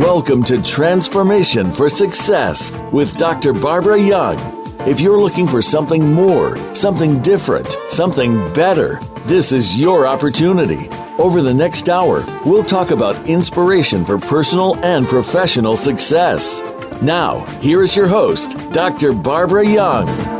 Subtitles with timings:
[0.00, 3.54] Welcome to Transformation for Success with Dr.
[3.54, 4.36] Barbara Young.
[4.86, 10.90] If you're looking for something more, something different, something better, this is your opportunity.
[11.18, 16.60] Over the next hour, we'll talk about inspiration for personal and professional success.
[17.00, 19.14] Now, here is your host, Dr.
[19.14, 20.39] Barbara Young.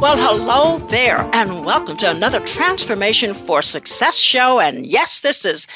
[0.00, 4.58] Well, hello there, and welcome to another Transformation for Success show.
[4.58, 5.66] And yes, this is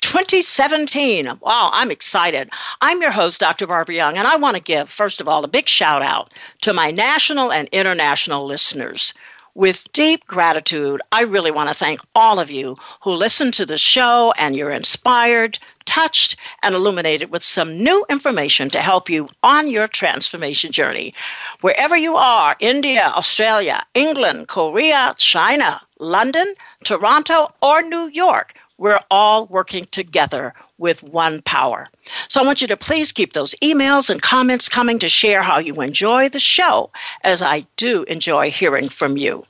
[0.00, 1.26] 2017.
[1.26, 2.50] Wow, I'm excited.
[2.80, 3.68] I'm your host, Dr.
[3.68, 6.72] Barbara Young, and I want to give, first of all, a big shout out to
[6.72, 9.14] my national and international listeners.
[9.56, 13.78] With deep gratitude, I really want to thank all of you who listen to the
[13.78, 19.70] show and you're inspired, touched, and illuminated with some new information to help you on
[19.70, 21.14] your transformation journey.
[21.62, 26.52] Wherever you are India, Australia, England, Korea, China, London,
[26.84, 31.88] Toronto, or New York we're all working together with one power.
[32.28, 35.58] So I want you to please keep those emails and comments coming to share how
[35.58, 36.90] you enjoy the show,
[37.22, 39.46] as I do enjoy hearing from you.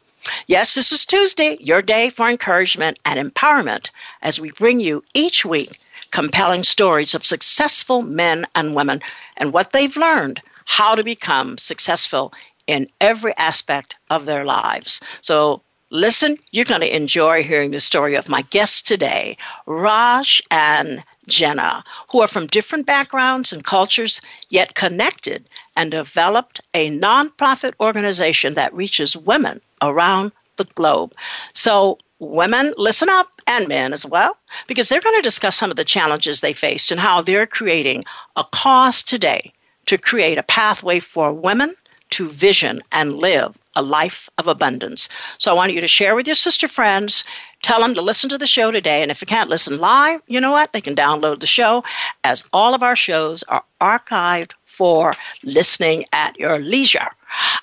[0.46, 3.90] Yes, this is Tuesday, your day for encouragement and empowerment,
[4.22, 5.78] as we bring you each week
[6.10, 9.00] compelling stories of successful men and women
[9.36, 12.32] and what they've learned, how to become successful
[12.66, 15.00] in every aspect of their lives.
[15.20, 21.04] So Listen, you're going to enjoy hearing the story of my guests today, Raj and
[21.26, 28.54] Jenna, who are from different backgrounds and cultures, yet connected and developed a nonprofit organization
[28.54, 31.12] that reaches women around the globe.
[31.52, 35.76] So, women, listen up, and men as well, because they're going to discuss some of
[35.76, 38.04] the challenges they faced and how they're creating
[38.34, 39.52] a cause today
[39.86, 41.74] to create a pathway for women
[42.10, 45.08] to vision and live a life of abundance.
[45.38, 47.24] So I want you to share with your sister friends.
[47.62, 49.02] Tell them to listen to the show today.
[49.02, 50.72] And if you can't listen live, you know what?
[50.72, 51.82] They can download the show
[52.22, 57.08] as all of our shows are archived for listening at your leisure.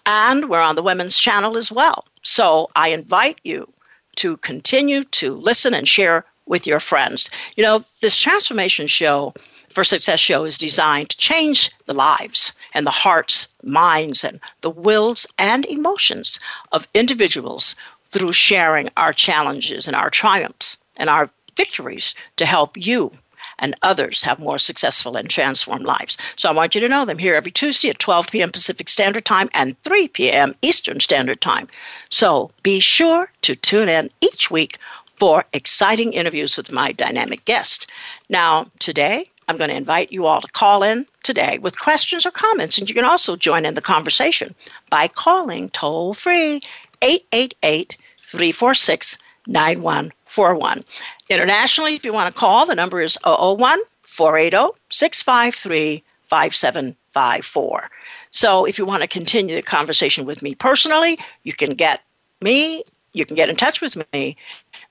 [0.06, 2.06] And we're on the women's channel as well.
[2.24, 3.72] So I invite you
[4.18, 7.30] to continue to listen and share with your friends.
[7.56, 9.34] You know, this transformation show
[9.70, 14.70] for Success show is designed to change the lives and the hearts, minds, and the
[14.70, 16.40] wills and emotions
[16.72, 17.76] of individuals
[18.14, 23.12] through sharing our challenges and our triumphs and our victories to help you
[23.60, 26.18] and others have more successful and transformed lives.
[26.38, 28.52] So I want you to know them here every Tuesday at 12 p.m.
[28.52, 30.56] Pacific Standard Time and 3 p.m.
[30.62, 31.68] Eastern Standard Time.
[32.10, 34.78] So be sure to tune in each week
[35.16, 37.90] for exciting interviews with my dynamic guest.
[38.30, 42.32] Now, today, I'm going to invite you all to call in today with questions or
[42.32, 44.56] comments, and you can also join in the conversation
[44.90, 46.62] by calling toll free
[47.02, 47.98] 888
[48.34, 50.84] 346 9141.
[51.30, 57.90] Internationally, if you want to call, the number is 001 480 653 5754.
[58.32, 62.02] So if you want to continue the conversation with me personally, you can get
[62.42, 62.84] me,
[63.14, 64.36] you can get in touch with me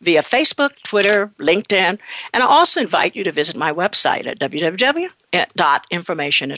[0.01, 1.99] via Facebook, Twitter, LinkedIn,
[2.33, 6.53] and I also invite you to visit my website at www.information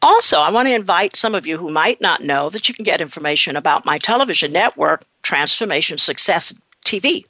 [0.00, 2.84] Also, I want to invite some of you who might not know that you can
[2.84, 6.54] get information about my television network, Transformation Success
[6.84, 7.24] TV,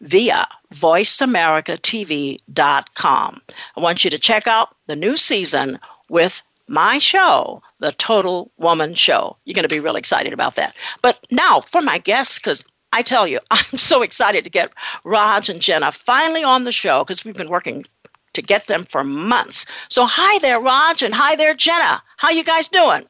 [0.00, 3.40] via voiceamericatv.com.
[3.76, 5.78] I want you to check out the new season
[6.08, 9.36] with my show, The Total Woman Show.
[9.44, 10.74] You're going to be really excited about that.
[11.02, 14.70] But now for my guests, because I tell you, I'm so excited to get
[15.04, 17.84] Raj and Jenna finally on the show because we've been working
[18.32, 19.66] to get them for months.
[19.88, 22.02] So hi there, Raj, and hi there, Jenna.
[22.18, 23.04] How you guys doing?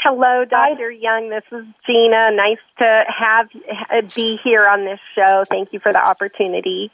[0.00, 0.90] Hello, Dr.
[0.90, 1.30] Young.
[1.30, 2.30] This is Gina.
[2.30, 3.48] Nice to have
[4.14, 5.44] be here on this show.
[5.48, 6.90] Thank you for the opportunity.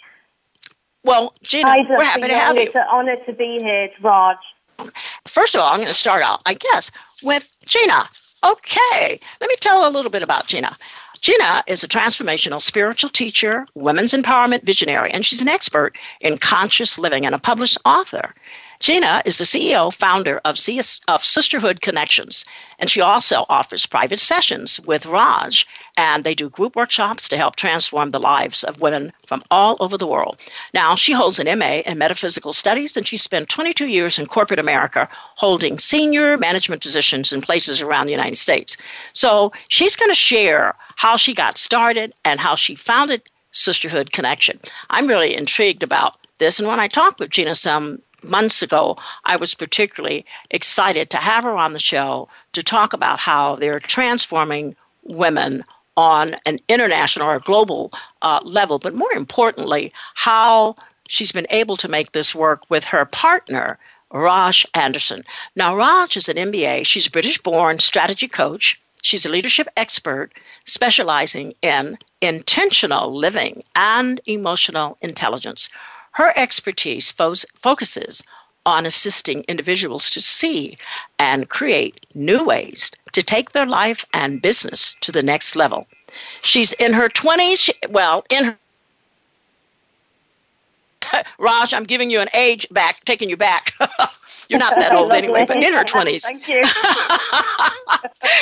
[1.02, 2.62] Well, Gina, Hi, we're happy to have you.
[2.62, 4.36] It's an honor to be here, Raj.
[5.26, 6.90] First of all, I'm going to start out, I guess,
[7.22, 8.08] with Gina.
[8.44, 10.76] Okay, let me tell a little bit about Gina.
[11.20, 16.98] Gina is a transformational spiritual teacher, women's empowerment visionary, and she's an expert in conscious
[16.98, 18.34] living and a published author.
[18.80, 20.56] Gina is the CEO founder of,
[21.06, 22.46] of Sisterhood Connections,
[22.78, 25.66] and she also offers private sessions with Raj,
[25.98, 29.98] and they do group workshops to help transform the lives of women from all over
[29.98, 30.38] the world.
[30.72, 34.58] Now, she holds an MA in metaphysical studies, and she spent 22 years in corporate
[34.58, 38.78] America holding senior management positions in places around the United States.
[39.12, 44.58] So she's going to share how she got started and how she founded Sisterhood Connection.
[44.88, 49.36] I'm really intrigued about this, and when I talked with Gina some months ago, I
[49.36, 54.76] was particularly excited to have her on the show to talk about how they're transforming
[55.02, 55.64] women
[55.96, 60.74] on an international or global uh, level, but more importantly, how
[61.08, 63.78] she's been able to make this work with her partner,
[64.12, 65.24] Raj Anderson.
[65.56, 66.86] Now, Raj is an MBA.
[66.86, 68.80] She's a British born strategy coach.
[69.02, 70.32] She's a leadership expert
[70.64, 75.68] specializing in intentional living and emotional intelligence.
[76.20, 78.22] Her expertise fo- focuses
[78.66, 80.76] on assisting individuals to see
[81.18, 85.86] and create new ways to take their life and business to the next level.
[86.42, 88.58] She's in her 20s, well, in her
[91.38, 93.72] Raj, I'm giving you an age back, taking you back.
[94.50, 96.20] You're not that old anyway, but in her 20s.
[96.20, 96.60] Thank you.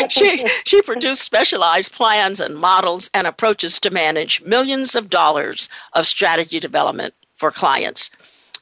[0.08, 6.08] she, she produced specialized plans and models and approaches to manage millions of dollars of
[6.08, 8.10] strategy development for clients.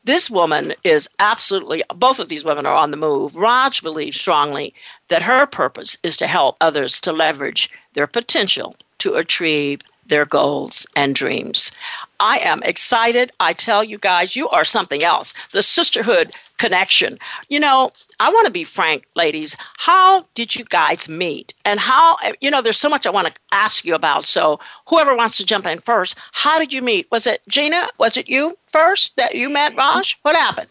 [0.05, 3.35] This woman is absolutely, both of these women are on the move.
[3.35, 4.73] Raj believes strongly
[5.09, 10.87] that her purpose is to help others to leverage their potential to achieve their goals
[10.95, 11.73] and dreams.
[12.21, 13.33] I am excited.
[13.41, 15.35] I tell you guys, you are something else.
[15.53, 17.19] The sisterhood connection.
[17.49, 17.91] You know,
[18.21, 19.57] I want to be frank, ladies.
[19.79, 21.53] How did you guys meet?
[21.65, 24.25] And how, you know, there's so much I want to ask you about.
[24.25, 24.59] So,
[24.89, 27.11] whoever wants to jump in first, how did you meet?
[27.11, 27.89] Was it Gina?
[27.99, 30.19] Was it you first that you met Raj?
[30.23, 30.69] What happened?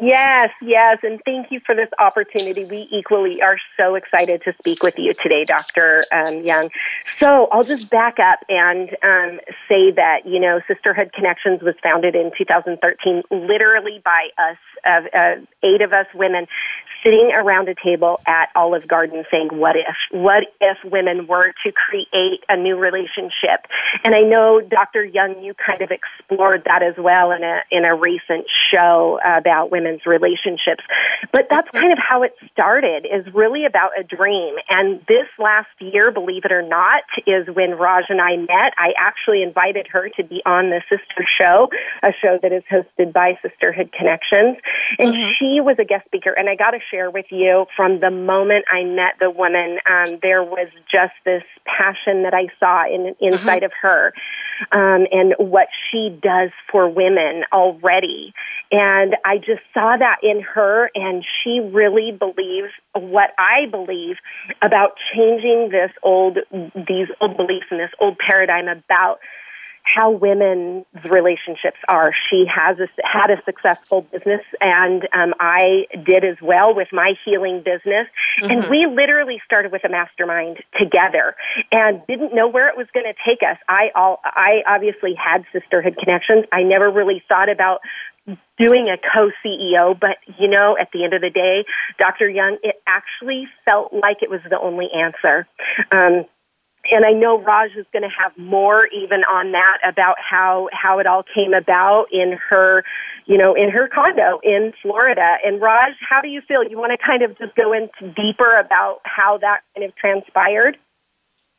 [0.00, 2.64] Yes, yes, and thank you for this opportunity.
[2.64, 6.04] We equally are so excited to speak with you today, Dr.
[6.12, 6.70] Um, Young.
[7.18, 12.14] So I'll just back up and um, say that, you know, Sisterhood Connections was founded
[12.14, 16.46] in 2013 literally by us, uh, eight of us women
[17.04, 19.94] sitting around a table at Olive Garden saying, what if?
[20.10, 23.68] What if women were to create a new relationship?
[24.02, 25.04] And I know, Dr.
[25.04, 29.70] Young, you kind of explored that as well in a, in a recent show about
[29.70, 30.82] women's relationships.
[31.30, 34.56] But that's kind of how it started, is really about a dream.
[34.70, 38.72] And this last year, believe it or not, is when Raj and I met.
[38.78, 41.68] I actually invited her to be on the Sister Show,
[42.02, 44.56] a show that is hosted by Sisterhood Connections.
[44.98, 45.30] And mm-hmm.
[45.38, 46.32] she was a guest speaker.
[46.36, 50.18] And I got to share with you from the moment I met the woman, um,
[50.22, 53.64] there was just this passion that I saw in, inside mm-hmm.
[53.64, 54.12] of her
[54.72, 58.34] um, and what she does for women already.
[58.70, 64.16] And I just saw that in her, and she really believes what I believe
[64.62, 66.38] about changing this old,
[66.74, 69.20] these old beliefs and this old paradigm about
[69.84, 72.12] how women's relationships are.
[72.30, 77.14] She has a, had a successful business, and um, I did as well with my
[77.24, 78.08] healing business.
[78.40, 78.50] Mm-hmm.
[78.50, 81.36] And we literally started with a mastermind together,
[81.70, 83.58] and didn't know where it was going to take us.
[83.68, 86.46] I all I obviously had sisterhood connections.
[86.50, 87.80] I never really thought about
[88.58, 91.64] doing a co-CEO, but you know, at the end of the day,
[91.98, 92.28] Dr.
[92.28, 95.46] Young, it actually felt like it was the only answer.
[95.90, 96.24] Um,
[96.90, 100.98] and I know Raj is going to have more even on that about how how
[100.98, 102.84] it all came about in her,
[103.26, 105.36] you know, in her condo in Florida.
[105.44, 106.62] And Raj, how do you feel?
[106.62, 110.76] You want to kind of just go into deeper about how that kind of transpired?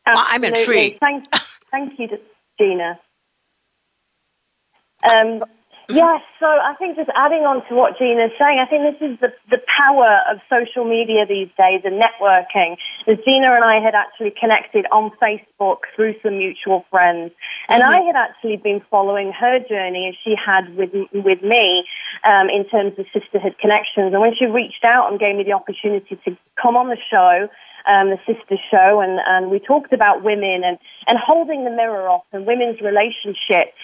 [0.06, 1.00] Well, I'm intrigued.
[1.00, 1.26] Thank,
[1.72, 2.08] thank you,
[2.60, 3.00] Gina.
[5.04, 5.40] Um,
[5.90, 9.20] Yes, so I think just adding on to what Gina's saying, I think this is
[9.20, 12.78] the, the power of social media these days and networking.
[13.08, 17.34] As Gina and I had actually connected on Facebook through some mutual friends,
[17.70, 17.92] and mm-hmm.
[17.92, 21.86] I had actually been following her journey as she had with with me
[22.24, 24.14] um, in terms of sisterhood connections.
[24.14, 27.48] And when she reached out and gave me the opportunity to come on the show,
[27.86, 32.10] um, the sister show, and, and we talked about women and, and holding the mirror
[32.10, 33.78] up and women's relationships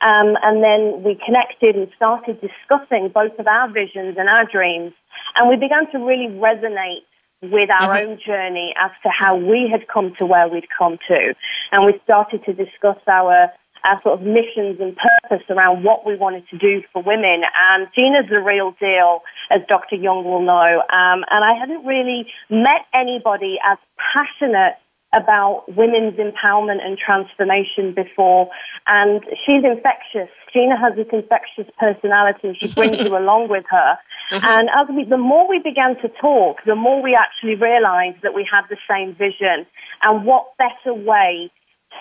[0.00, 4.92] um, and then we connected and started discussing both of our visions and our dreams.
[5.36, 7.04] And we began to really resonate
[7.42, 8.10] with our mm-hmm.
[8.10, 11.34] own journey as to how we had come to where we'd come to.
[11.72, 13.50] And we started to discuss our
[13.84, 17.42] our sort of missions and purpose around what we wanted to do for women.
[17.56, 19.96] And Gina's the real deal, as Dr.
[19.96, 20.82] Young will know.
[20.90, 24.74] Um, and I hadn't really met anybody as passionate
[25.14, 28.50] about women's empowerment and transformation before.
[28.86, 30.28] And she's infectious.
[30.52, 32.56] Gina has this infectious personality.
[32.60, 33.98] She brings you along with her.
[34.30, 34.46] Mm-hmm.
[34.46, 38.34] And as we, the more we began to talk, the more we actually realized that
[38.34, 39.66] we had the same vision.
[40.02, 41.50] And what better way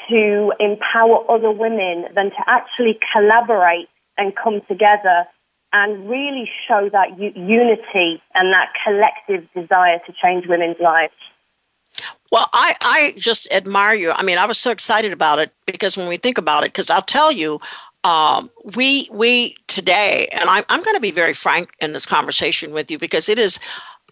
[0.10, 3.88] to empower other women than to actually collaborate
[4.18, 5.26] and come together
[5.74, 11.14] and really show that u- unity and that collective desire to change women's lives.
[12.32, 14.12] Well, I, I just admire you.
[14.12, 16.90] I mean, I was so excited about it because when we think about it, because
[16.90, 17.60] I'll tell you,
[18.04, 22.72] um, we we today, and I, I'm going to be very frank in this conversation
[22.74, 23.60] with you because it is.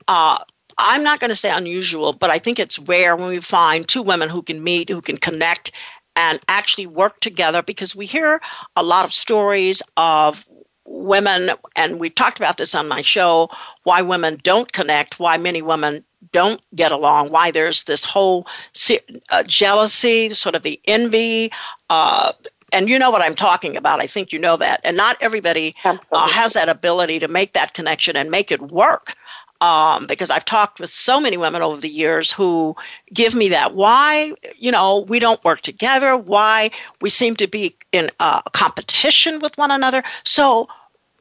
[0.08, 0.38] Uh,
[0.78, 4.02] I'm not going to say unusual, but I think it's rare when we find two
[4.02, 5.72] women who can meet, who can connect,
[6.18, 8.42] and actually work together because we hear
[8.76, 10.46] a lot of stories of
[10.86, 13.50] women, and we talked about this on my show
[13.84, 18.48] why women don't connect, why many women don't get along, why there's this whole
[19.30, 21.52] uh, jealousy, sort of the envy.
[21.90, 22.34] Uh,
[22.74, 24.02] and you know what I'm talking about.
[24.02, 24.82] I think you know that.
[24.84, 29.16] And not everybody uh, has that ability to make that connection and make it work
[29.62, 32.76] um, because I've talked with so many women over the years who
[33.14, 37.76] give me that why you know we don't work together, why we seem to be
[37.92, 40.04] in a competition with one another.
[40.24, 40.68] So,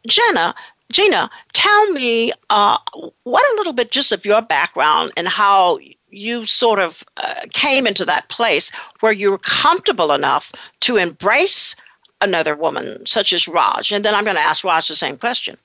[0.07, 0.55] Jenna,
[0.93, 2.79] Gina, tell me uh,
[3.25, 5.79] what a little bit just of your background and how
[6.11, 11.75] you sort of uh, came into that place where you were comfortable enough to embrace
[12.21, 13.93] another woman such as Raj.
[13.93, 15.57] And then I'm going to ask Raj the same question.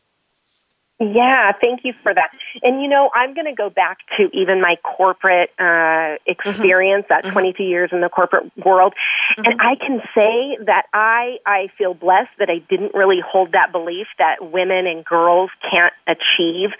[1.00, 2.32] Yeah, thank you for that.
[2.62, 7.28] And you know, I'm going to go back to even my corporate uh, experience, mm-hmm.
[7.28, 8.94] that 22 years in the corporate world,
[9.38, 9.50] mm-hmm.
[9.50, 13.72] and I can say that I I feel blessed that I didn't really hold that
[13.72, 16.72] belief that women and girls can't achieve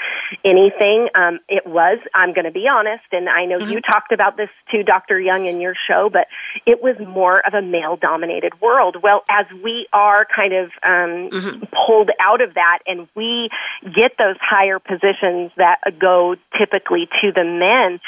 [0.44, 1.08] anything.
[1.16, 3.72] Um, it was, I'm going to be honest, and I know mm-hmm.
[3.72, 5.20] you talked about this too, Dr.
[5.20, 6.28] Young, in your show, but
[6.66, 9.02] it was more of a male-dominated world.
[9.02, 11.64] Well, as we are kind of um, mm-hmm.
[11.88, 13.50] pulled out of that, and we
[13.96, 18.00] get get those higher positions that go typically to the men,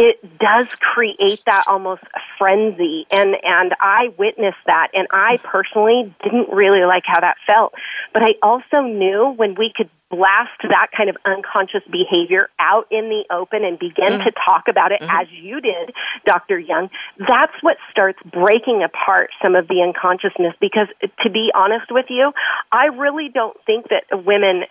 [0.00, 2.02] it does create that almost
[2.38, 7.74] frenzy and and I witnessed that and I personally didn't really like how that felt
[8.14, 13.10] but I also knew when we could blast that kind of unconscious behavior out in
[13.10, 14.24] the open and begin mm-hmm.
[14.24, 15.20] to talk about it mm-hmm.
[15.20, 15.92] as you did
[16.24, 16.58] Dr.
[16.58, 16.88] Young
[17.18, 20.88] that's what starts breaking apart some of the unconsciousness because
[21.22, 22.32] to be honest with you
[22.72, 24.64] I really don't think that women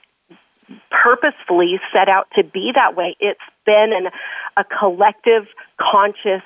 [0.91, 3.15] purposefully set out to be that way.
[3.19, 4.09] It's been an,
[4.57, 5.47] a collective,
[5.79, 6.43] conscious,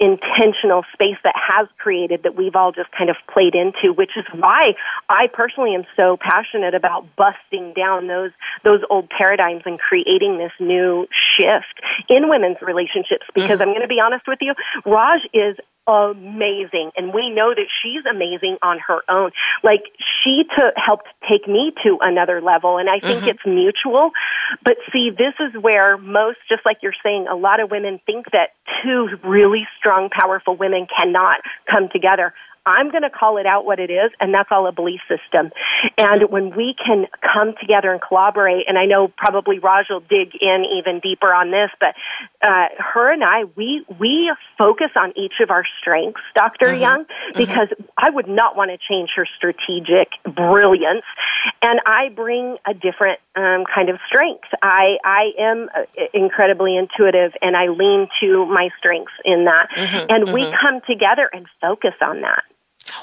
[0.00, 4.24] intentional space that has created that we've all just kind of played into, which is
[4.32, 4.74] why
[5.08, 8.30] I personally am so passionate about busting down those
[8.64, 13.26] those old paradigms and creating this new shift in women's relationships.
[13.34, 13.62] Because mm-hmm.
[13.62, 14.54] I'm going to be honest with you,
[14.86, 15.56] Raj is
[15.88, 16.92] amazing.
[16.96, 19.30] And we know that she's amazing on her own.
[19.64, 19.84] Like
[20.22, 23.28] she took helped take me to another level and i think mm-hmm.
[23.28, 24.10] it's mutual.
[24.64, 28.26] But see this is where most just like you're saying a lot of women think
[28.32, 28.50] that
[28.82, 31.40] two really strong powerful women cannot
[31.70, 32.34] come together
[32.68, 35.50] I'm going to call it out what it is, and that's all a belief system.
[35.96, 40.34] And when we can come together and collaborate, and I know probably Raj will dig
[40.40, 41.94] in even deeper on this, but
[42.42, 46.80] uh, her and I, we we focus on each of our strengths, doctor mm-hmm.
[46.80, 47.38] Young, mm-hmm.
[47.38, 47.68] because.
[48.00, 51.04] I would not want to change her strategic brilliance,
[51.62, 54.48] and I bring a different um, kind of strength.
[54.62, 60.06] I I am uh, incredibly intuitive, and I lean to my strengths in that, mm-hmm.
[60.10, 62.44] and we come together and focus on that.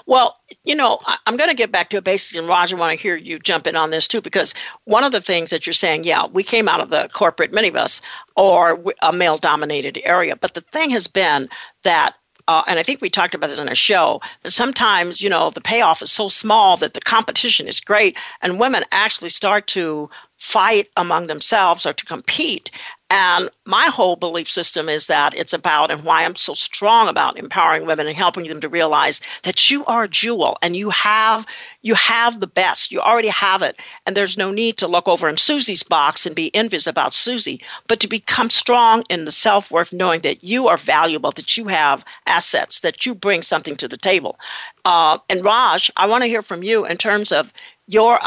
[0.06, 2.98] Well, you know, I'm going to get back to a basics, and Roger, I want
[2.98, 4.54] to hear you jump in on this too, because
[4.86, 7.68] one of the things that you're saying, yeah, we came out of the corporate, many
[7.68, 8.01] of us,
[8.36, 10.36] or a male dominated area.
[10.36, 11.50] But the thing has been
[11.84, 12.15] that
[12.48, 15.50] uh, and I think we talked about it in a show, that sometimes, you know,
[15.50, 20.10] the payoff is so small that the competition is great, and women actually start to
[20.38, 22.70] fight among themselves or to compete.
[23.12, 27.38] And my whole belief system is that it's about, and why I'm so strong about
[27.38, 31.45] empowering women and helping them to realize that you are a jewel and you have
[31.83, 32.91] you have the best.
[32.91, 33.75] You already have it,
[34.07, 37.62] and there's no need to look over in Susie's box and be envious about Susie,
[37.88, 41.67] but to become strong in the self worth, knowing that you are valuable, that you
[41.67, 44.39] have assets, that you bring something to the table.
[44.83, 47.53] Uh, and Raj, I want to hear from you in terms of
[47.88, 48.20] your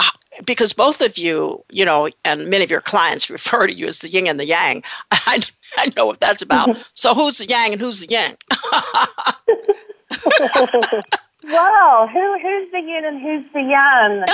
[0.45, 4.01] because both of you, you know, and many of your clients refer to you as
[4.01, 4.83] the yin and the yang.
[5.11, 5.43] I,
[5.77, 6.77] I know what that's about.
[6.95, 8.37] so who's the yang and who's the yang?
[11.45, 14.25] well, who who's the yin and who's the yang?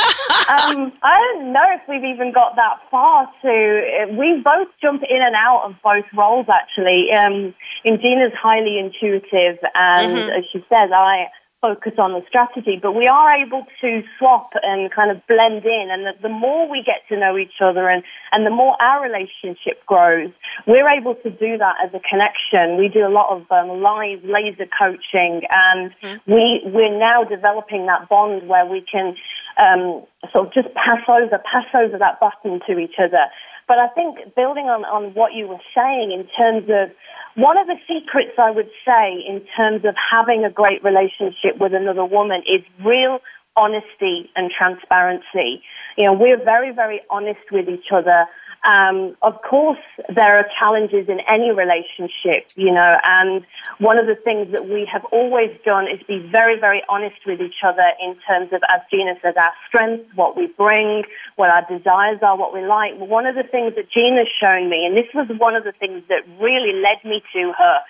[0.48, 3.30] um, I don't know if we've even got that far.
[3.42, 6.46] To we both jump in and out of both roles.
[6.48, 7.54] Actually, um,
[7.84, 10.30] Gina's highly intuitive, and mm-hmm.
[10.30, 11.30] as she says, I
[11.64, 15.88] focus on the strategy, but we are able to swap and kind of blend in.
[15.90, 18.02] And the, the, more we get to know each other and,
[18.32, 20.28] and the more our relationship grows,
[20.66, 22.76] we're able to do that as a connection.
[22.76, 26.30] We do a lot of um, live laser coaching and mm-hmm.
[26.30, 29.16] we, we're now developing that bond where we can
[29.56, 33.24] um, sort of just pass over, pass over that button to each other.
[33.66, 36.94] But I think building on, on what you were saying in terms of
[37.36, 41.74] one of the secrets I would say in terms of having a great relationship with
[41.74, 43.20] another woman is real
[43.56, 45.62] honesty and transparency.
[45.96, 48.26] You know, we're very, very honest with each other
[48.64, 49.78] Um, of course,
[50.08, 53.44] there are challenges in any relationship, you know, and
[53.78, 57.42] one of the things that we have always done is be very, very honest with
[57.42, 61.04] each other in terms of, as Gina says, our strengths, what we bring,
[61.36, 62.96] what our desires are, what we like.
[62.96, 66.02] One of the things that Gina's shown me, and this was one of the things
[66.08, 67.80] that really led me to her,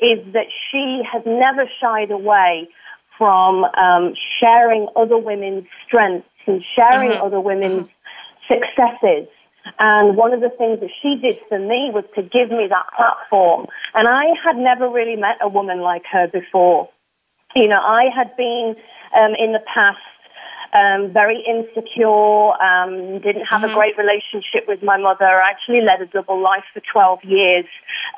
[0.00, 2.68] is that she has never shied away
[3.16, 7.24] from um, sharing other women's strengths and sharing mm-hmm.
[7.24, 7.88] other women's
[8.48, 9.28] successes.
[9.78, 12.86] And one of the things that she did for me was to give me that
[12.96, 13.66] platform.
[13.94, 16.88] And I had never really met a woman like her before.
[17.56, 18.76] You know, I had been
[19.16, 19.98] um, in the past
[20.74, 23.70] um, very insecure, um, didn't have mm-hmm.
[23.70, 25.24] a great relationship with my mother.
[25.24, 27.64] I actually led a double life for 12 years.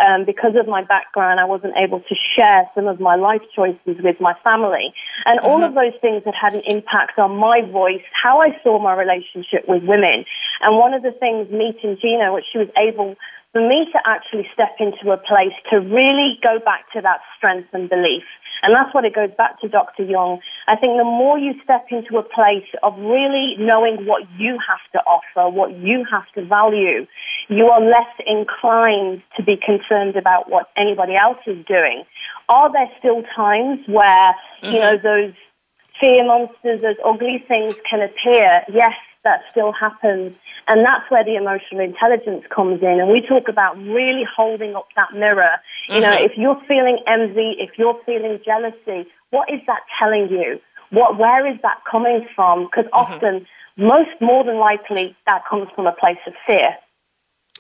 [0.04, 4.02] Um, because of my background, I wasn't able to share some of my life choices
[4.02, 4.94] with my family.
[5.26, 5.46] And mm-hmm.
[5.46, 8.94] all of those things had had an impact on my voice, how I saw my
[8.94, 10.24] relationship with women.
[10.60, 13.16] And one of the things meeting Gina, which she was able
[13.56, 17.68] for me to actually step into a place to really go back to that strength
[17.72, 18.24] and belief.
[18.62, 20.02] And that's what it goes back to Dr.
[20.02, 20.40] Young.
[20.68, 24.84] I think the more you step into a place of really knowing what you have
[24.92, 27.06] to offer, what you have to value,
[27.48, 32.04] you are less inclined to be concerned about what anybody else is doing.
[32.50, 34.70] Are there still times where, mm-hmm.
[34.70, 35.32] you know, those
[35.98, 38.64] fear monsters, those ugly things can appear?
[38.70, 38.92] Yes,
[39.26, 40.32] that still happens.
[40.68, 43.00] And that's where the emotional intelligence comes in.
[43.00, 45.58] And we talk about really holding up that mirror.
[45.88, 46.02] You mm-hmm.
[46.02, 50.60] know, if you're feeling envy, if you're feeling jealousy, what is that telling you?
[50.90, 52.66] What, where is that coming from?
[52.66, 53.12] Because mm-hmm.
[53.12, 56.76] often, most more than likely, that comes from a place of fear.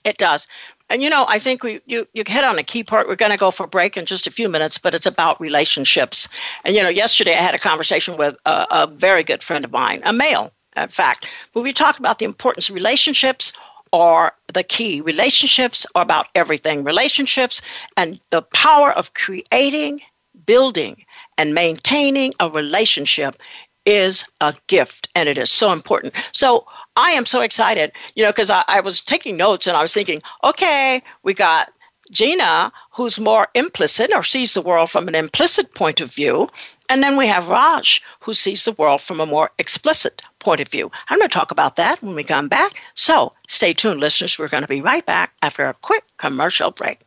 [0.04, 0.46] It does.
[0.88, 3.08] And you know, I think we you you hit on a key part.
[3.08, 5.40] We're going to go for a break in just a few minutes, but it's about
[5.40, 6.28] relationships.
[6.64, 9.72] And you know, yesterday I had a conversation with a, a very good friend of
[9.72, 10.52] mine, a male,
[10.88, 11.26] fact.
[11.52, 13.52] When we talk about the importance of relationships,
[13.92, 15.00] are the key.
[15.00, 16.84] Relationships are about everything.
[16.84, 17.62] Relationships
[17.96, 20.00] and the power of creating,
[20.44, 21.04] building,
[21.38, 23.36] and maintaining a relationship
[23.84, 26.12] is a gift and it is so important.
[26.32, 29.82] So I am so excited, you know, because I, I, was taking notes and I
[29.82, 31.72] was thinking, okay, we got
[32.10, 36.48] Gina, who's more implicit or sees the world from an implicit point of view.
[36.88, 40.68] And then we have Raj, who sees the world from a more explicit point of
[40.68, 40.90] view.
[41.08, 42.80] I'm going to talk about that when we come back.
[42.94, 44.38] So stay tuned, listeners.
[44.38, 47.00] We're going to be right back after a quick commercial break.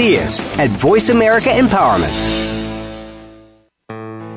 [0.00, 2.16] Ideas at Voice America Empowerment.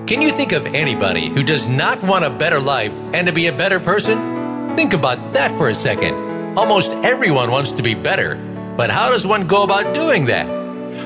[0.05, 3.47] Can you think of anybody who does not want a better life and to be
[3.47, 4.75] a better person?
[4.75, 6.24] Think about that for a second.
[6.57, 8.35] Almost everyone wants to be better,
[8.77, 10.47] but how does one go about doing that?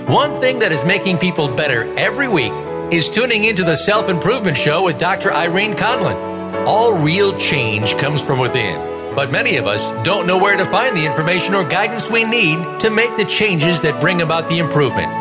[0.07, 2.53] One thing that is making people better every week
[2.93, 5.33] is tuning into the Self Improvement Show with Dr.
[5.33, 6.67] Irene Conlon.
[6.67, 10.95] All real change comes from within, but many of us don't know where to find
[10.95, 15.11] the information or guidance we need to make the changes that bring about the improvement.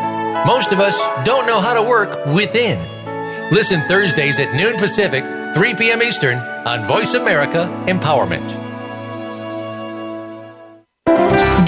[0.45, 2.77] Most of us don't know how to work within.
[3.51, 5.23] Listen Thursdays at noon Pacific,
[5.55, 6.03] 3 p.m.
[6.03, 8.68] Eastern on Voice America Empowerment.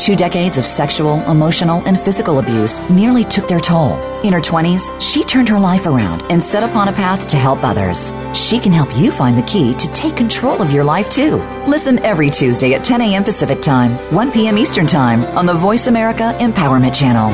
[0.00, 4.00] Two decades of sexual, emotional, and physical abuse nearly took their toll.
[4.22, 7.62] In her 20s, she turned her life around and set upon a path to help
[7.62, 8.10] others.
[8.32, 11.36] She can help you find the key to take control of your life too.
[11.66, 13.22] Listen every Tuesday at 10 a.m.
[13.22, 14.56] Pacific Time, 1 p.m.
[14.56, 17.30] Eastern Time on the Voice America Empowerment Channel.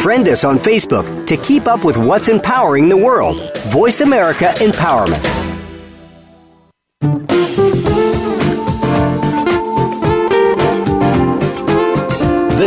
[0.00, 3.54] Friend us on Facebook to keep up with what's empowering the world.
[3.66, 5.47] Voice America Empowerment.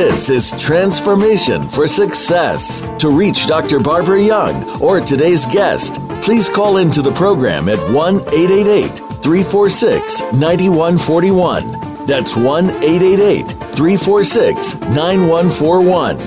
[0.01, 2.81] This is Transformation for Success.
[2.97, 3.79] To reach Dr.
[3.79, 12.07] Barbara Young or today's guest, please call into the program at 1 888 346 9141.
[12.07, 16.17] That's 1 888 346 9141.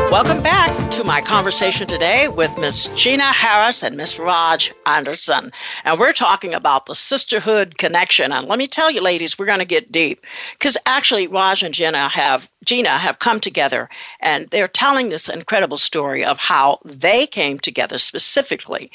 [0.09, 5.51] Welcome back to my conversation today with Miss Gina Harris and Miss Raj Anderson.
[5.83, 8.31] And we're talking about the sisterhood connection.
[8.31, 10.21] And let me tell you, ladies, we're going to get deep
[10.53, 13.89] because actually Raj and Gina have Gina have come together
[14.21, 18.89] and they're telling this incredible story of how they came together specifically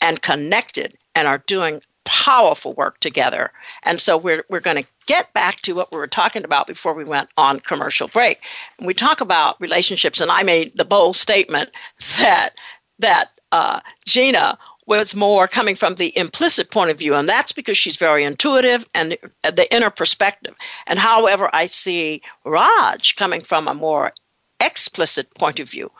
[0.00, 3.52] and connected and are doing powerful work together.
[3.82, 6.94] And so we're, we're going to get back to what we were talking about before
[6.94, 8.40] we went on commercial break.
[8.78, 11.70] And we talk about relationships, and I made the bold statement
[12.18, 12.50] that
[12.98, 17.76] that uh, Gina was more coming from the implicit point of view, and that's because
[17.76, 20.54] she's very intuitive and the inner perspective.
[20.86, 24.12] And however, I see Raj coming from a more
[24.60, 25.90] explicit point of view.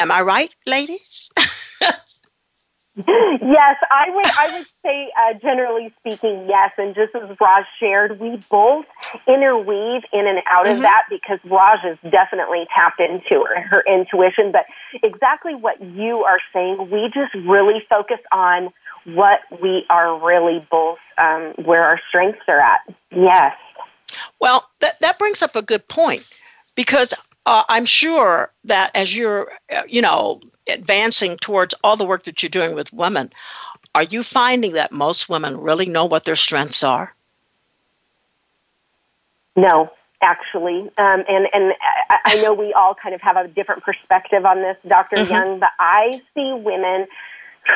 [0.00, 1.30] Am I right, ladies?
[2.96, 4.26] yes, I would.
[4.26, 6.72] I would say, uh, generally speaking, yes.
[6.76, 8.84] And just as Raj shared, we both
[9.26, 10.76] interweave in and out mm-hmm.
[10.76, 14.52] of that because Raj is definitely tapped into her, her intuition.
[14.52, 14.66] But
[15.02, 18.70] exactly what you are saying, we just really focus on
[19.04, 22.80] what we are really both, um, where our strengths are at.
[23.10, 23.56] Yes.
[24.38, 26.28] Well, that that brings up a good point
[26.74, 27.14] because
[27.46, 32.42] uh, I'm sure that as you're, uh, you know, advancing towards all the work that
[32.42, 33.30] you're doing with women,
[33.94, 37.14] are you finding that most women really know what their strengths are?
[39.54, 39.90] No,
[40.22, 41.74] actually, um, and and
[42.08, 45.16] I, I, know we all kind of have a different perspective on this, Dr.
[45.16, 45.30] Mm-hmm.
[45.30, 47.06] Young, but I see women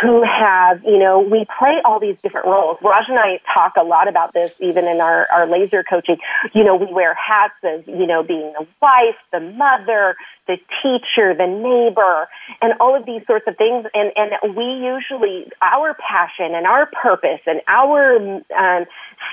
[0.03, 2.77] who have, you know, we play all these different roles.
[2.83, 6.19] Raj and I talk a lot about this even in our, our laser coaching.
[6.53, 10.17] You know, we wear hats of, you know, being the wife, the mother,
[10.49, 12.29] the teacher, the neighbor,
[12.61, 13.87] and all of these sorts of things.
[13.95, 18.17] And, and we usually, our passion and our purpose and our
[18.57, 18.87] um,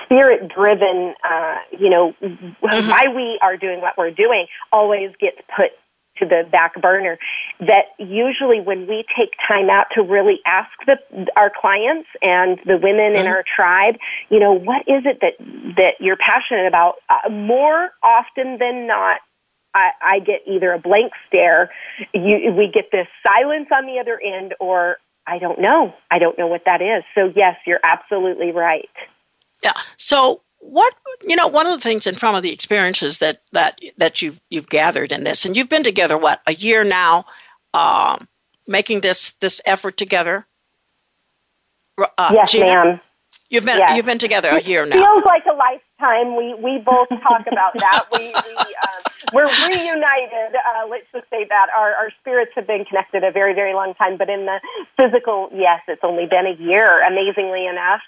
[0.04, 2.50] spirit driven, uh, you know, mm-hmm.
[2.60, 5.72] why we are doing what we're doing always gets put
[6.16, 7.18] to the back burner
[7.60, 10.98] that usually when we take time out to really ask the,
[11.36, 13.20] our clients and the women mm-hmm.
[13.20, 13.96] in our tribe,
[14.28, 15.34] you know, what is it that,
[15.76, 16.96] that you're passionate about?
[17.08, 19.20] Uh, more often than not,
[19.74, 21.70] I, I get either a blank stare,
[22.12, 25.94] you, we get this silence on the other end, or I don't know.
[26.10, 27.02] I don't know what that is.
[27.14, 28.88] So, yes, you're absolutely right.
[29.64, 29.72] Yeah.
[29.96, 33.78] So, what you know one of the things in from of the experiences that that
[33.98, 37.24] that you've you've gathered in this and you've been together what a year now
[37.74, 38.28] um,
[38.66, 40.46] making this this effort together?
[41.98, 43.00] Uh, yes Gina, ma'am.
[43.50, 43.96] You've been yes.
[43.96, 44.96] you've been together a year now.
[44.96, 46.36] feels like a lifetime.
[46.36, 48.04] We we both talk about that.
[48.12, 52.84] We, we um, we're reunited uh, let's just say that our our spirits have been
[52.84, 54.60] connected a very very long time but in the
[54.96, 58.00] physical yes it's only been a year amazingly enough.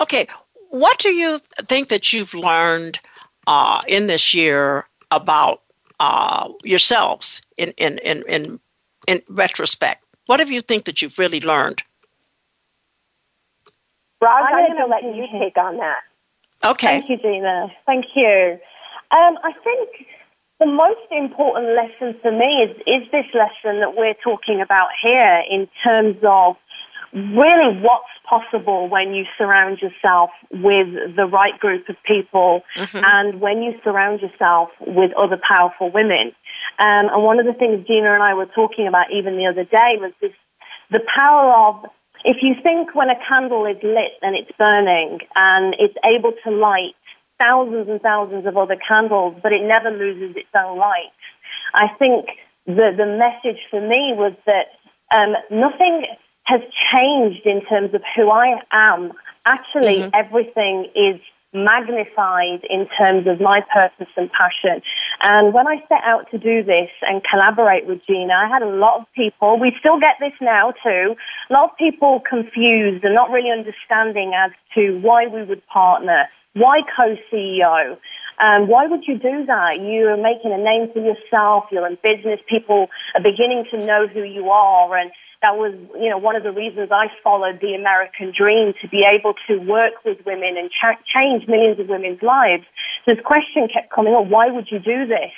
[0.00, 0.26] Okay,
[0.72, 2.98] what do you think that you've learned
[3.46, 5.60] uh, in this year about
[6.00, 8.60] uh, yourselves in, in, in, in,
[9.06, 10.02] in retrospect?
[10.26, 11.82] What have you think that you've really learned?
[14.22, 15.98] Rob, I'm going to let you take on that.
[16.64, 17.00] Okay.
[17.00, 17.70] Thank you, Gina.
[17.84, 18.58] Thank you.
[19.10, 20.06] Um, I think
[20.58, 25.42] the most important lesson for me is, is this lesson that we're talking about here
[25.50, 26.56] in terms of
[27.12, 33.04] really what's possible when you surround yourself with the right group of people mm-hmm.
[33.04, 36.32] and when you surround yourself with other powerful women.
[36.78, 39.64] Um, and one of the things Gina and I were talking about even the other
[39.64, 40.32] day was this,
[40.90, 41.84] the power of
[42.24, 46.50] if you think when a candle is lit and it's burning and it's able to
[46.50, 46.94] light
[47.38, 51.12] thousands and thousands of other candles, but it never loses its own light.
[51.74, 52.26] I think
[52.66, 54.70] the, the message for me was that
[55.12, 56.06] um, nothing
[56.52, 56.60] has
[56.92, 59.12] changed in terms of who I am.
[59.46, 60.10] Actually, mm-hmm.
[60.12, 61.18] everything is
[61.54, 64.82] magnified in terms of my purpose and passion.
[65.22, 68.68] And when I set out to do this and collaborate with Gina, I had a
[68.68, 71.14] lot of people, we still get this now too,
[71.50, 76.26] a lot of people confused and not really understanding as to why we would partner,
[76.54, 77.98] why co-CEO.
[78.38, 79.78] Um, why would you do that?
[79.80, 81.66] You're making a name for yourself.
[81.70, 82.40] You're in business.
[82.48, 84.96] People are beginning to know who you are.
[84.96, 88.88] And that was, you know, one of the reasons I followed the American dream to
[88.88, 92.64] be able to work with women and ch- change millions of women's lives.
[93.06, 95.32] This question kept coming up, why would you do this?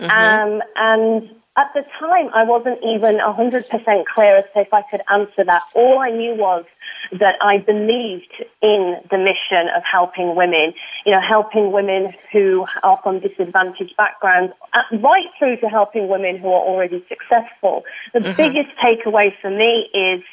[0.00, 0.10] Mm-hmm.
[0.10, 5.02] Um, and at the time, I wasn't even 100% clear as to if I could
[5.08, 5.62] answer that.
[5.74, 6.64] All I knew was
[7.12, 10.74] that I believed in the mission of helping women,
[11.06, 16.38] you know, helping women who are from disadvantaged backgrounds, uh, right through to helping women
[16.38, 17.84] who are already successful.
[18.12, 18.36] The mm-hmm.
[18.36, 20.24] biggest takeaway for me is,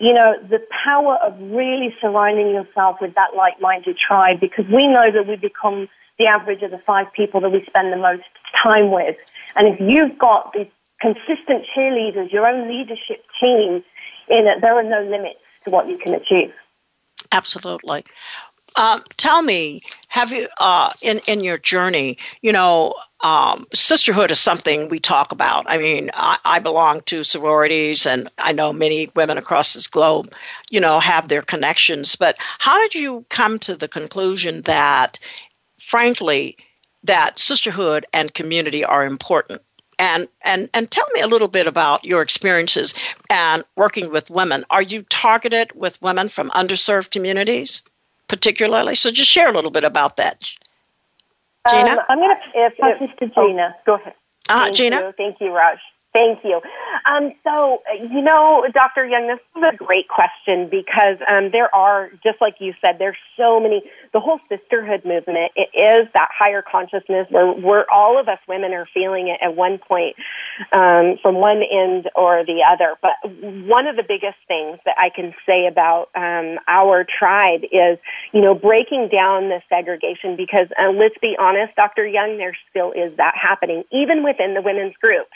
[0.00, 5.12] you know, the power of really surrounding yourself with that like-minded tribe because we know
[5.12, 8.22] that we become the average of the five people that we spend the most
[8.62, 9.16] time with.
[9.56, 10.66] And if you've got these
[11.00, 13.84] consistent cheerleaders, your own leadership team,
[14.28, 16.52] in it, there are no limits to what you can achieve.
[17.32, 18.04] Absolutely.
[18.76, 22.18] Um, tell me, have you uh, in in your journey?
[22.42, 25.64] You know, um, sisterhood is something we talk about.
[25.68, 30.32] I mean, I, I, belong to sororities, and I know many women across this globe,
[30.70, 32.16] you know, have their connections.
[32.16, 35.20] But how did you come to the conclusion that,
[35.78, 36.56] frankly,
[37.04, 39.62] that sisterhood and community are important?
[39.98, 42.94] And and and tell me a little bit about your experiences
[43.30, 44.64] and working with women.
[44.70, 47.82] Are you targeted with women from underserved communities,
[48.26, 48.96] particularly?
[48.96, 50.42] So just share a little bit about that.
[51.70, 51.90] Gina?
[51.90, 53.74] Um, I'm going to pass this to Gina.
[53.74, 54.14] Oh, go ahead.
[54.48, 55.00] Uh, Gina?
[55.00, 55.12] You.
[55.16, 55.78] Thank you, Raj.
[56.12, 56.60] Thank you.
[57.10, 59.04] Um, so, you know, Dr.
[59.04, 63.16] Young, this is a great question because um, there are, just like you said, there's
[63.36, 63.82] so many
[64.14, 68.72] the whole sisterhood movement it is that higher consciousness where where all of us women
[68.72, 70.16] are feeling it at one point
[70.72, 72.96] um, from one end or the other.
[73.02, 77.98] But one of the biggest things that I can say about um, our tribe is,
[78.32, 82.06] you know, breaking down the segregation because uh, let's be honest, Dr.
[82.06, 85.30] Young, there still is that happening even within the women's groups.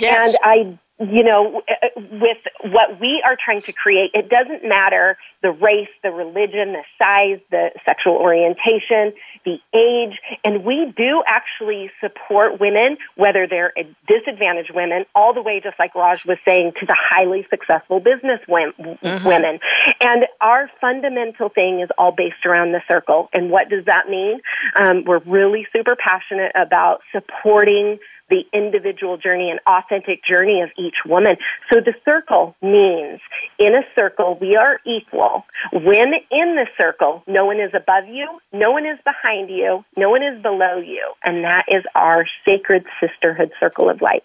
[0.00, 0.34] Yes.
[0.34, 0.78] And I
[1.10, 1.62] you know,
[1.96, 6.84] with what we are trying to create, it doesn't matter the race, the religion, the
[6.98, 9.12] size, the sexual orientation,
[9.44, 13.72] the age, and we do actually support women, whether they're
[14.06, 18.40] disadvantaged women, all the way, just like Raj was saying, to the highly successful business
[18.48, 19.26] mm-hmm.
[19.26, 19.58] women.
[20.00, 23.28] And our fundamental thing is all based around the circle.
[23.32, 24.38] And what does that mean?
[24.76, 27.98] Um, we're really super passionate about supporting
[28.32, 31.36] the individual journey and authentic journey of each woman.
[31.70, 33.20] So the circle means
[33.58, 35.44] in a circle, we are equal.
[35.70, 40.08] When in the circle, no one is above you, no one is behind you, no
[40.08, 41.12] one is below you.
[41.22, 44.24] And that is our sacred sisterhood circle of light.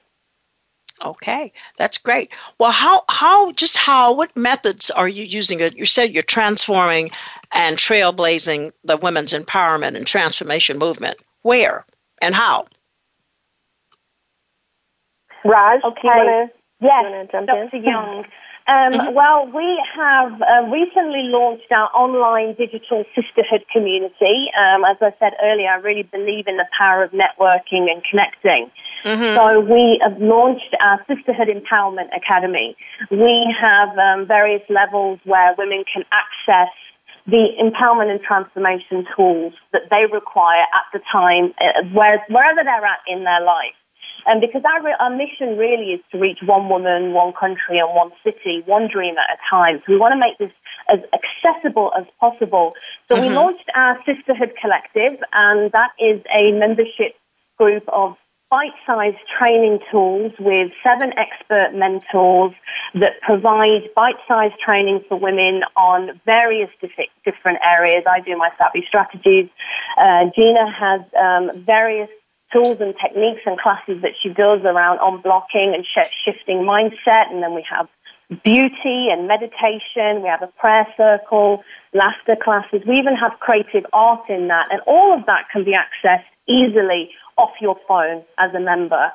[1.06, 2.32] Okay, that's great.
[2.60, 5.60] Well, how how just how what methods are you using?
[5.60, 7.12] You said you're transforming
[7.52, 11.18] and trailblazing the women's empowerment and transformation movement.
[11.44, 11.86] Where
[12.20, 12.68] and how?
[15.46, 16.48] Raj, okay.
[16.82, 17.78] yes, Dr.
[17.78, 18.26] Young.
[18.68, 19.14] Um, mm-hmm.
[19.14, 24.52] Well, we have uh, recently launched our online digital sisterhood community.
[24.60, 28.70] Um, as I said earlier, I really believe in the power of networking and connecting.
[29.06, 29.36] Mm-hmm.
[29.36, 32.76] So we have launched our Sisterhood Empowerment Academy.
[33.10, 36.74] We have um, various levels where women can access
[37.26, 42.86] the empowerment and transformation tools that they require at the time, uh, where, wherever they're
[42.86, 43.76] at in their life.
[44.26, 48.12] And because our, our mission really is to reach one woman, one country, and one
[48.24, 49.82] city, one dream at a time.
[49.86, 50.52] So we want to make this
[50.90, 52.74] as accessible as possible.
[53.10, 53.28] So mm-hmm.
[53.28, 57.16] we launched our Sisterhood Collective, and that is a membership
[57.58, 58.16] group of
[58.50, 62.54] bite-sized training tools with seven expert mentors
[62.94, 66.70] that provide bite-sized training for women on various
[67.26, 68.04] different areas.
[68.08, 69.50] I do my savvy strategies.
[69.98, 72.10] Uh, Gina has um, various
[72.54, 77.32] tools and techniques and classes that she does around unblocking and sh- shifting mindset.
[77.32, 77.88] And then we have
[78.44, 80.22] beauty and meditation.
[80.22, 82.82] We have a prayer circle, laughter classes.
[82.88, 84.68] We even have creative art in that.
[84.72, 89.12] And all of that can be accessed easily off your phone as a member.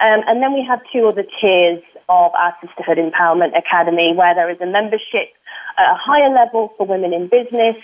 [0.00, 4.50] Um, and then we have two other tiers of our Sisterhood Empowerment Academy where there
[4.50, 5.30] is a membership
[5.78, 7.76] at a higher level for women in business.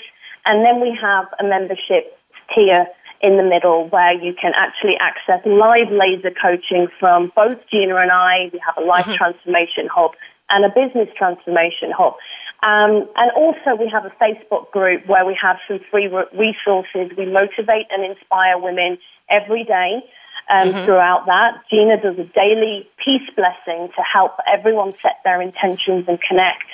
[0.44, 2.18] And then we have a membership
[2.54, 2.86] tier
[3.20, 8.10] in the middle where you can actually access live laser coaching from both Gina and
[8.10, 8.50] I.
[8.52, 9.14] We have a life mm-hmm.
[9.14, 10.12] transformation hub
[10.50, 12.14] and a business transformation hub.
[12.62, 17.16] Um, and also, we have a Facebook group where we have some free resources.
[17.16, 18.98] We motivate and inspire women
[19.28, 20.02] every day
[20.50, 20.84] um, mm-hmm.
[20.84, 21.62] throughout that.
[21.70, 26.64] Gina does a daily peace blessing to help everyone set their intentions and connect.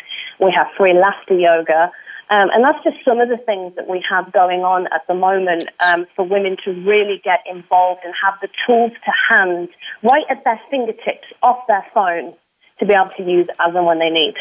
[0.41, 1.91] We have free laughter yoga.
[2.33, 5.13] Um, and that's just some of the things that we have going on at the
[5.13, 9.69] moment um, for women to really get involved and have the tools to hand
[10.03, 12.33] right at their fingertips off their phone
[12.79, 14.33] to be able to use as and when they need.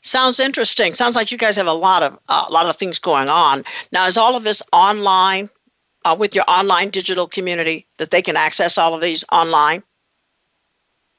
[0.00, 0.94] Sounds interesting.
[0.94, 3.64] Sounds like you guys have a lot of uh, a lot of things going on.
[3.92, 5.50] Now, is all of this online
[6.06, 9.82] uh, with your online digital community that they can access all of these online?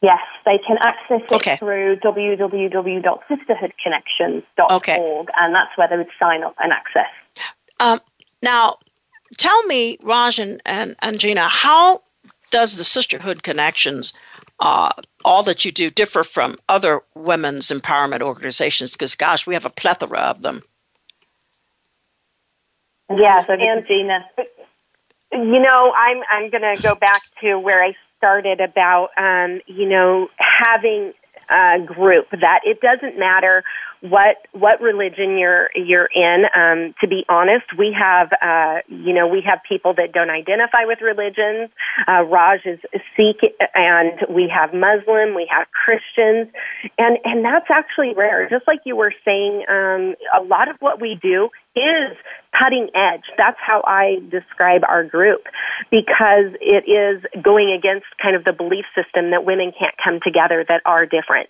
[0.01, 1.57] Yes, they can access it okay.
[1.57, 5.25] through www.sisterhoodconnections.org, okay.
[5.37, 7.07] and that's where they would sign up and access.
[7.79, 7.99] Um,
[8.43, 8.77] now,
[9.37, 12.03] tell me, Raj and, and, and, Gina, how
[12.51, 14.13] does the Sisterhood Connections,
[14.59, 14.91] uh,
[15.25, 18.91] all that you do, differ from other women's empowerment organizations?
[18.91, 20.61] Because, gosh, we have a plethora of them.
[23.15, 24.25] Yes, and Gina.
[25.31, 29.87] You know, I'm I'm going to go back to where I started about, um, you
[29.87, 31.13] know, having
[31.49, 33.63] uh, group that it doesn't matter
[34.01, 36.45] what what religion you're you're in.
[36.55, 40.85] Um, to be honest, we have uh, you know we have people that don't identify
[40.85, 41.69] with religions.
[42.07, 42.79] Uh, Raj is
[43.15, 46.53] Sikh, and we have Muslim, we have Christians,
[46.97, 48.47] and and that's actually rare.
[48.49, 52.17] Just like you were saying, um, a lot of what we do is
[52.57, 53.23] cutting edge.
[53.37, 55.41] That's how I describe our group
[55.91, 60.65] because it is going against kind of the belief system that women can't come together
[60.67, 61.49] that are different.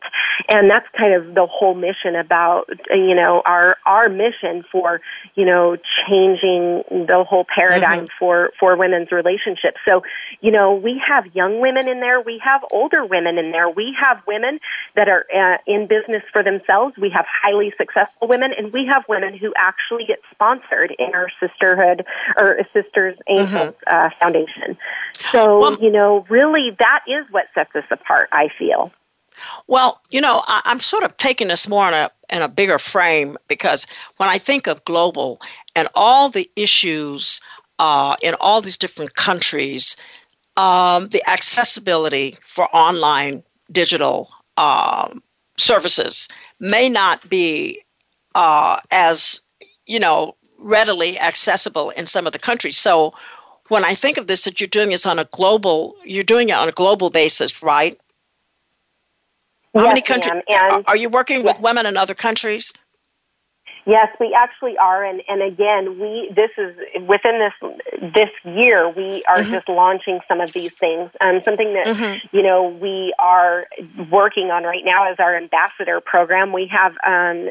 [0.49, 5.01] And that's kind of the whole mission about, you know, our, our mission for,
[5.35, 8.17] you know, changing the whole paradigm mm-hmm.
[8.19, 9.77] for, for women's relationships.
[9.87, 10.03] So,
[10.41, 12.21] you know, we have young women in there.
[12.21, 13.69] We have older women in there.
[13.69, 14.59] We have women
[14.95, 16.97] that are uh, in business for themselves.
[16.97, 21.29] We have highly successful women and we have women who actually get sponsored in our
[21.39, 22.05] sisterhood
[22.39, 23.95] or Sisters Angels mm-hmm.
[23.95, 24.77] uh, Foundation.
[25.31, 28.91] So, well, you know, really that is what sets us apart, I feel.
[29.67, 32.79] Well, you know, I, am sort of taking this more in a in a bigger
[32.79, 33.85] frame because
[34.17, 35.39] when I think of global
[35.75, 37.39] and all the issues
[37.79, 39.95] uh, in all these different countries,
[40.57, 45.21] um, the accessibility for online digital um,
[45.57, 46.27] services
[46.59, 47.81] may not be
[48.35, 49.41] uh, as
[49.85, 50.35] you know
[50.67, 52.77] readily accessible in some of the countries.
[52.77, 53.13] So
[53.69, 56.53] when I think of this, that you're doing this on a global, you're doing it
[56.53, 57.99] on a global basis, right?
[59.73, 60.43] How yes, many countries
[60.87, 61.45] are you working yes.
[61.45, 62.73] with women in other countries?
[63.87, 66.75] Yes, we actually are, and and again, we this is
[67.07, 69.51] within this this year we are mm-hmm.
[69.53, 71.09] just launching some of these things.
[71.21, 72.35] Um, something that mm-hmm.
[72.35, 73.65] you know we are
[74.11, 76.51] working on right now is our ambassador program.
[76.51, 77.47] We have um,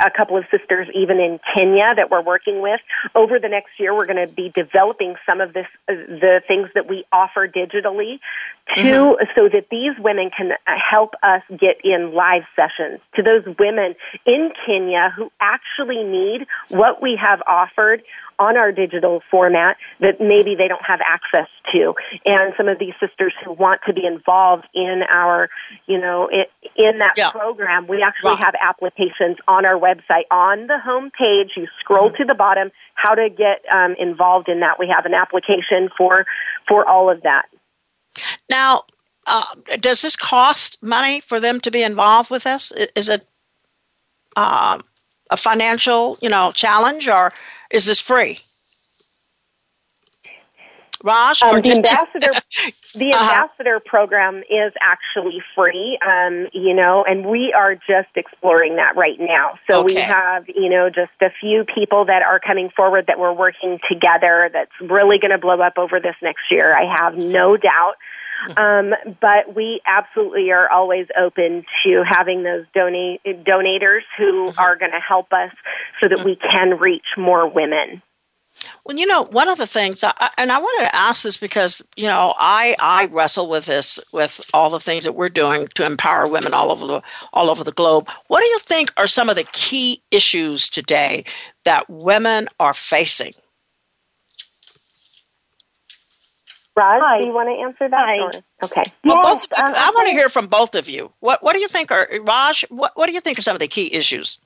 [0.00, 2.80] a couple of sisters even in Kenya that we're working with.
[3.14, 6.68] Over the next year, we're going to be developing some of this, uh, the things
[6.74, 8.20] that we offer digitally
[8.76, 9.24] to, mm-hmm.
[9.34, 13.94] so that these women can help us get in live sessions to those women
[14.26, 18.02] in Kenya who actually need what we have offered
[18.38, 21.94] on our digital format that maybe they don't have access to.
[22.24, 25.48] And some of these sisters who want to be involved in our,
[25.86, 26.44] you know, in,
[26.76, 27.30] in that yeah.
[27.30, 28.36] program, we actually wow.
[28.36, 30.24] have applications on our website.
[30.30, 32.16] On the home page, you scroll mm-hmm.
[32.16, 34.78] to the bottom, how to get um, involved in that.
[34.78, 36.26] We have an application for,
[36.66, 37.46] for all of that.
[38.48, 38.84] Now,
[39.26, 39.44] uh,
[39.80, 42.72] does this cost money for them to be involved with this?
[42.96, 43.26] Is it
[44.36, 44.78] uh,
[45.30, 47.32] a financial, you know, challenge, or
[47.70, 48.40] is this free?
[51.04, 52.32] Raj, um, the ambassador,
[52.94, 53.44] the uh-huh.
[53.44, 59.18] ambassador program is actually free, um, you know, and we are just exploring that right
[59.20, 59.58] now.
[59.70, 59.94] So okay.
[59.94, 63.78] we have, you know, just a few people that are coming forward that we're working
[63.88, 64.50] together.
[64.52, 66.76] That's really going to blow up over this next year.
[66.76, 67.94] I have no doubt.
[68.56, 74.60] Um, but we absolutely are always open to having those donate donators who mm-hmm.
[74.60, 75.52] are going to help us
[76.00, 78.02] so that we can reach more women.
[78.84, 81.82] Well, you know, one of the things, I, and I wanted to ask this because
[81.96, 85.84] you know I I wrestle with this with all the things that we're doing to
[85.84, 88.08] empower women all over the all over the globe.
[88.28, 91.24] What do you think are some of the key issues today
[91.64, 93.34] that women are facing?
[96.78, 97.20] Raj, Hi.
[97.20, 98.06] do you want to answer that?
[98.08, 98.18] Hi.
[98.20, 98.30] Or?
[98.64, 98.84] Okay.
[99.04, 101.12] Well, yes, both, um, I want to hear from both of you.
[101.20, 102.64] What What do you think are Raj?
[102.70, 104.38] What What do you think are some of the key issues?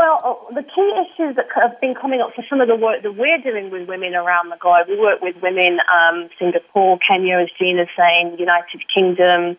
[0.00, 3.02] Well, uh, the key issues that have been coming up for some of the work
[3.02, 7.36] that we're doing with women around the globe, we work with women, um, Singapore, Kenya,
[7.36, 9.58] as Gina's saying, United Kingdom,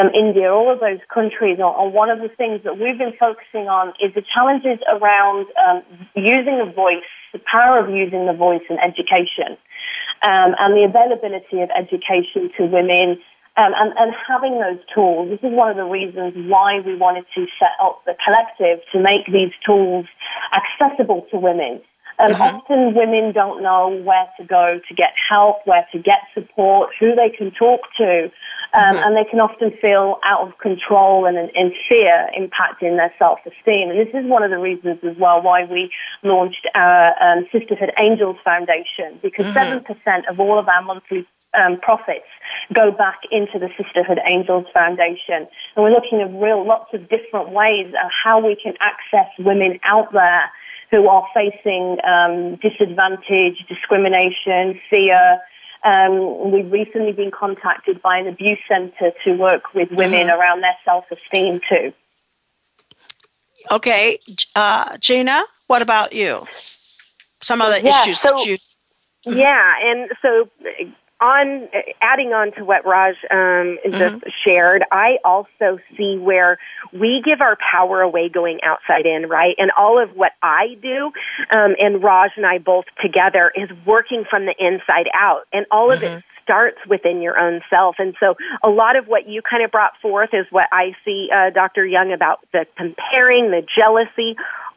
[0.00, 1.58] um, India, all of those countries.
[1.60, 5.82] And one of the things that we've been focusing on is the challenges around um,
[6.16, 9.60] using the voice, the power of using the voice in education
[10.24, 13.20] um, and the availability of education to women
[13.56, 15.28] um, and, and having those tools.
[15.28, 19.00] This is one of the reasons why we wanted to set up the collective to
[19.00, 20.06] make these tools
[20.52, 21.80] accessible to women.
[22.18, 22.42] Um, mm-hmm.
[22.42, 27.14] Often women don't know where to go to get help, where to get support, who
[27.14, 28.24] they can talk to,
[28.72, 29.02] um, mm-hmm.
[29.02, 33.90] and they can often feel out of control and in fear impacting their self-esteem.
[33.90, 35.90] And this is one of the reasons as well why we
[36.22, 39.92] launched our um, Sisterhood Angels Foundation, because mm-hmm.
[39.92, 41.26] 7% of all of our monthly
[41.58, 42.26] um, profits
[42.72, 45.46] go back into the Sisterhood Angels Foundation.
[45.76, 49.78] And we're looking at real lots of different ways of how we can access women
[49.82, 50.50] out there
[50.90, 55.40] who are facing um, disadvantage, discrimination, fear.
[55.82, 60.40] Um, we've recently been contacted by an abuse centre to work with women mm-hmm.
[60.40, 61.92] around their self-esteem too.
[63.70, 64.18] Okay,
[64.54, 66.46] uh, Gina, what about you?
[67.40, 68.56] Some other yeah, issues so, that you.
[69.24, 70.48] Yeah, and so
[71.24, 71.68] on
[72.02, 74.28] adding on to what Raj um, just mm-hmm.
[74.44, 76.58] shared, I also see where
[76.92, 79.54] we give our power away going outside in, right?
[79.56, 81.12] And all of what I do,
[81.56, 85.90] um, and Raj and I both together, is working from the inside out, and all
[85.90, 86.18] of mm-hmm.
[86.18, 87.96] it starts within your own self.
[87.98, 91.30] And so a lot of what you kind of brought forth is what I see,
[91.34, 91.86] uh, Dr.
[91.86, 94.36] Young, about the comparing, the jealousy,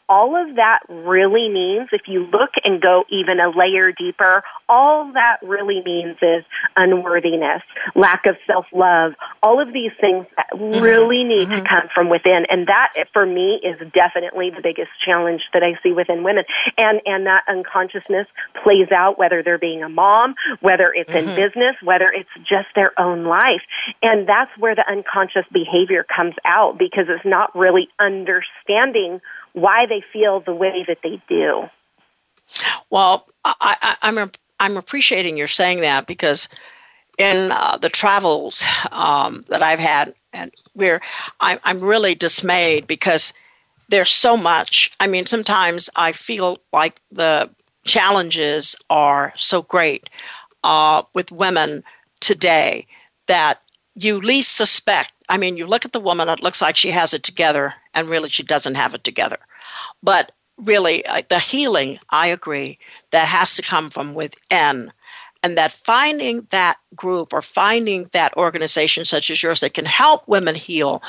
[0.10, 5.12] all of that really means, if you look and go even a layer deeper, all
[5.14, 6.46] that really means is
[6.76, 7.62] unworthiness,
[7.96, 10.82] lack of self love, all of these things that mm-hmm.
[10.82, 11.64] really need mm-hmm.
[11.64, 12.46] to come from within.
[12.50, 16.46] And that, for me, is definitely the biggest challenge that I see within women.
[16.78, 18.28] And, and that unconsciousness
[18.64, 21.30] plays out whether they're being a mom, whether it's mm-hmm.
[21.30, 23.62] in business, whether it's just their own life.
[24.02, 29.20] And that's where the unconscious behavior comes out because it's not really understanding
[29.58, 31.64] why they feel the way that they do.
[32.92, 36.48] Well, I, am I'm, I'm appreciating your saying that because
[37.18, 41.02] in uh, the travels um, that I've had, and we're
[41.42, 43.34] I'm, I'm really dismayed because
[43.90, 44.92] there's so much.
[45.00, 47.50] I mean, sometimes I feel like the
[47.84, 50.08] challenges are so great
[50.64, 51.84] uh, with women
[52.20, 52.86] today
[53.28, 53.62] that
[53.96, 55.14] you least suspect.
[55.30, 58.10] I mean, you look at the woman, it looks like she has it together, and
[58.10, 59.38] really she doesn't have it together.
[60.02, 62.80] But really, uh, the healing, I agree,
[63.12, 64.92] that has to come from within.
[65.44, 70.28] And that finding that group or finding that organization such as yours that can help
[70.28, 71.04] women heal.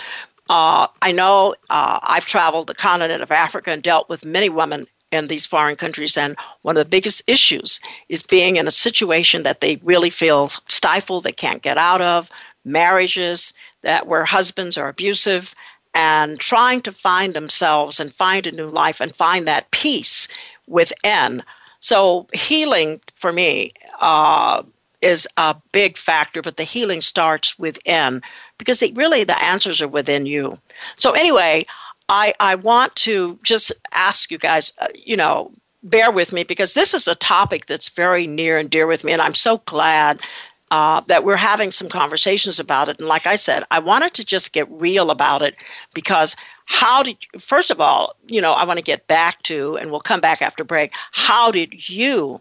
[0.50, 4.86] Uh, I know uh, I've traveled the continent of Africa and dealt with many women
[5.10, 6.16] in these foreign countries.
[6.16, 10.48] And one of the biggest issues is being in a situation that they really feel
[10.68, 12.30] stifled, they can't get out of,
[12.64, 15.54] marriages that where husbands are abusive,
[15.94, 20.28] and trying to find themselves and find a new life and find that peace
[20.66, 21.42] within.
[21.80, 24.62] So, healing for me uh,
[25.00, 28.22] is a big factor, but the healing starts within
[28.58, 30.58] because it, really the answers are within you.
[30.96, 31.66] So, anyway,
[32.08, 35.52] I, I want to just ask you guys, uh, you know,
[35.82, 39.12] bear with me because this is a topic that's very near and dear with me,
[39.12, 40.22] and I'm so glad
[40.70, 42.98] uh, that we're having some conversations about it.
[42.98, 45.54] And like I said, I wanted to just get real about it
[45.94, 49.76] because how did, you, first of all, you know, I want to get back to,
[49.78, 52.40] and we'll come back after break, how did you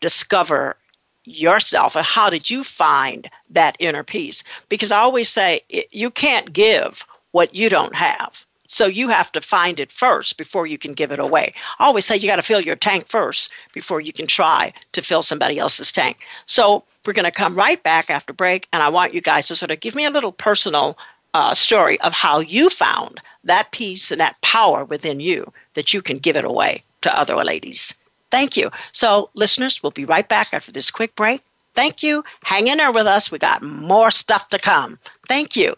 [0.00, 0.76] discover
[1.24, 4.42] yourself and how did you find that inner peace?
[4.68, 5.60] Because I always say
[5.90, 8.46] you can't give what you don't have.
[8.66, 11.54] So you have to find it first before you can give it away.
[11.78, 15.00] I always say you got to fill your tank first before you can try to
[15.00, 16.18] fill somebody else's tank.
[16.44, 19.56] So we're going to come right back after break, and I want you guys to
[19.56, 20.98] sort of give me a little personal
[21.32, 26.02] uh, story of how you found that peace and that power within you that you
[26.02, 27.94] can give it away to other ladies.
[28.30, 28.70] Thank you.
[28.92, 31.42] So, listeners, we'll be right back after this quick break.
[31.74, 32.24] Thank you.
[32.42, 33.30] Hang in there with us.
[33.30, 34.98] We got more stuff to come.
[35.28, 35.76] Thank you.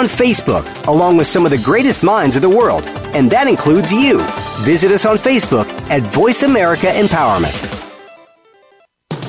[0.00, 2.84] On Facebook, along with some of the greatest minds of the world,
[3.14, 4.18] and that includes you.
[4.64, 7.54] Visit us on Facebook at Voice America Empowerment.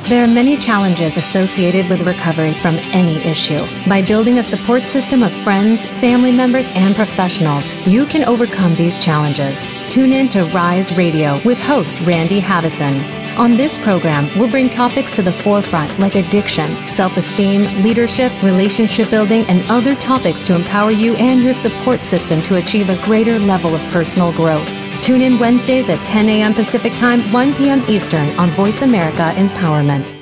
[0.08, 3.66] There are many challenges associated with recovery from any issue.
[3.88, 8.98] By building a support system of friends, family members, and professionals, you can overcome these
[8.98, 9.70] challenges.
[9.90, 12.98] Tune in to Rise Radio with host Randy Havison.
[13.42, 19.10] On this program, we'll bring topics to the forefront like addiction, self esteem, leadership, relationship
[19.10, 23.40] building, and other topics to empower you and your support system to achieve a greater
[23.40, 24.70] level of personal growth.
[25.02, 26.54] Tune in Wednesdays at 10 a.m.
[26.54, 27.84] Pacific Time, 1 p.m.
[27.90, 30.16] Eastern on Voice America Empowerment.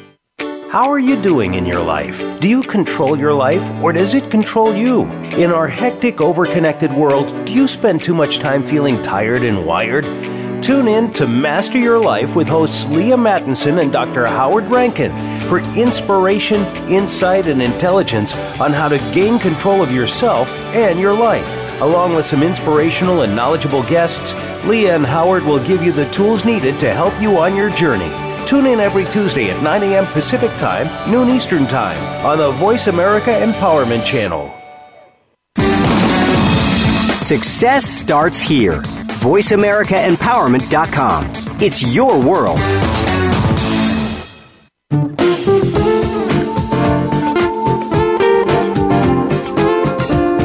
[0.72, 2.24] How are you doing in your life?
[2.40, 5.12] Do you control your life or does it control you?
[5.36, 10.06] In our hectic, overconnected world, do you spend too much time feeling tired and wired?
[10.70, 14.28] Tune in to Master Your Life with hosts Leah Mattinson and Dr.
[14.28, 15.12] Howard Rankin
[15.48, 21.82] for inspiration, insight, and intelligence on how to gain control of yourself and your life.
[21.82, 24.36] Along with some inspirational and knowledgeable guests,
[24.68, 28.12] Leah and Howard will give you the tools needed to help you on your journey.
[28.46, 30.06] Tune in every Tuesday at 9 a.m.
[30.06, 34.54] Pacific Time, noon Eastern Time on the Voice America Empowerment Channel.
[37.20, 38.84] Success starts here
[39.20, 41.32] VoiceAmericaEmpowerment.com.
[41.62, 42.60] It's your world.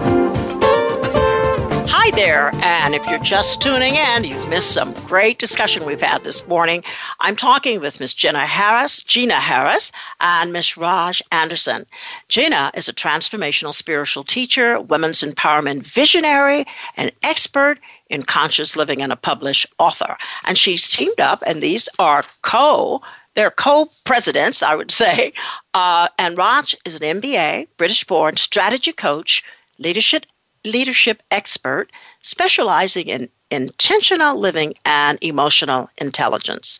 [1.88, 6.24] Hi there, and if you're just tuning in, you've missed some great discussion we've had
[6.24, 6.82] this morning.
[7.20, 11.86] I'm talking with Miss Jenna Harris, Gina Harris, and Miss Raj Anderson.
[12.30, 16.66] Gina is a transformational spiritual teacher, women's empowerment visionary,
[16.96, 17.80] and expert
[18.16, 20.18] in conscious living, and a published author.
[20.46, 23.02] And she's teamed up, and these are co
[23.36, 25.34] they're co-presidents, I would say.
[25.74, 29.44] Uh, and Raj is an MBA, British-born strategy coach,
[29.78, 30.26] leadership
[30.64, 31.92] leadership expert
[32.22, 36.80] specializing in intentional living and emotional intelligence.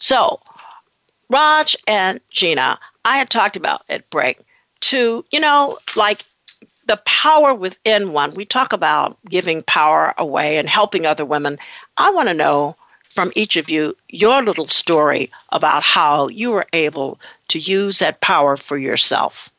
[0.00, 0.40] So,
[1.30, 4.40] Raj and Gina, I had talked about at break
[4.80, 6.24] to, you know, like
[6.86, 8.34] the power within one.
[8.34, 11.58] We talk about giving power away and helping other women.
[11.96, 12.76] I want to know
[13.08, 18.20] from each of you your little story about how you were able to use that
[18.20, 19.50] power for yourself.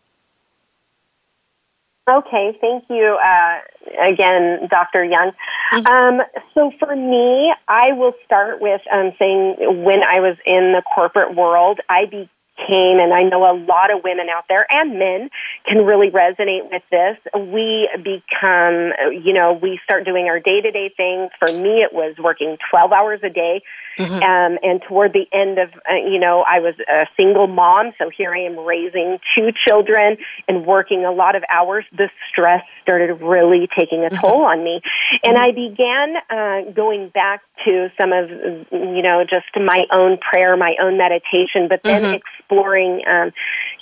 [2.10, 3.60] Okay, thank you uh,
[4.02, 5.06] again, Dr.
[5.06, 5.32] Young.
[5.72, 5.88] Mm-hmm.
[5.88, 6.22] Um,
[6.54, 11.36] so for me, I will start with um, saying when I was in the corporate
[11.36, 15.30] world, I be, came, and I know a lot of women out there and men
[15.66, 17.18] can really resonate with this.
[17.36, 18.94] We become,
[19.24, 21.32] you know, we start doing our day to day things.
[21.40, 23.62] For me, it was working 12 hours a day.
[23.98, 24.24] Mm-hmm.
[24.24, 28.10] Um, and toward the end of, uh, you know, I was a single mom, so
[28.10, 31.86] here I am raising two children and working a lot of hours.
[31.96, 34.20] The stress started really taking a mm-hmm.
[34.20, 34.82] toll on me.
[35.24, 35.44] And mm-hmm.
[35.44, 38.32] I began uh, going back to some of,
[38.72, 43.32] you know, just my own prayer, my own meditation, but then mm-hmm exploring, um,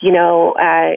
[0.01, 0.95] you know, uh,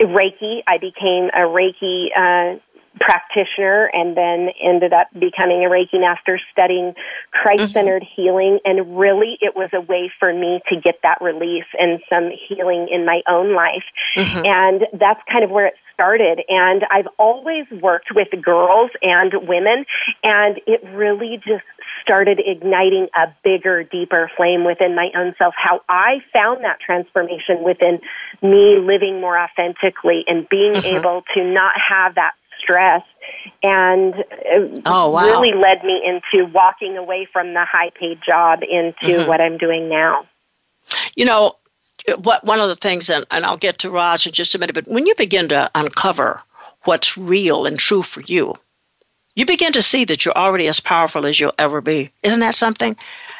[0.00, 0.62] Reiki.
[0.66, 2.58] I became a Reiki uh,
[3.00, 6.94] practitioner and then ended up becoming a Reiki master studying
[7.30, 8.22] Christ centered mm-hmm.
[8.22, 8.58] healing.
[8.64, 12.88] And really, it was a way for me to get that release and some healing
[12.90, 13.84] in my own life.
[14.16, 14.46] Mm-hmm.
[14.46, 16.42] And that's kind of where it started.
[16.48, 19.84] And I've always worked with girls and women,
[20.24, 21.64] and it really just
[22.02, 25.54] started igniting a bigger, deeper flame within my own self.
[25.56, 28.00] How I found that transformation within
[28.42, 30.96] me living more authentically and being mm-hmm.
[30.96, 33.02] able to not have that stress
[33.62, 35.24] and it oh, wow.
[35.24, 39.28] really led me into walking away from the high paid job into mm-hmm.
[39.28, 40.26] what I'm doing now.
[41.14, 41.56] You know,
[42.18, 44.74] what one of the things, and, and I'll get to Raj in just a minute,
[44.74, 46.42] but when you begin to uncover
[46.84, 48.54] what's real and true for you,
[49.34, 52.12] you begin to see that you're already as powerful as you'll ever be.
[52.22, 52.96] Isn't that something?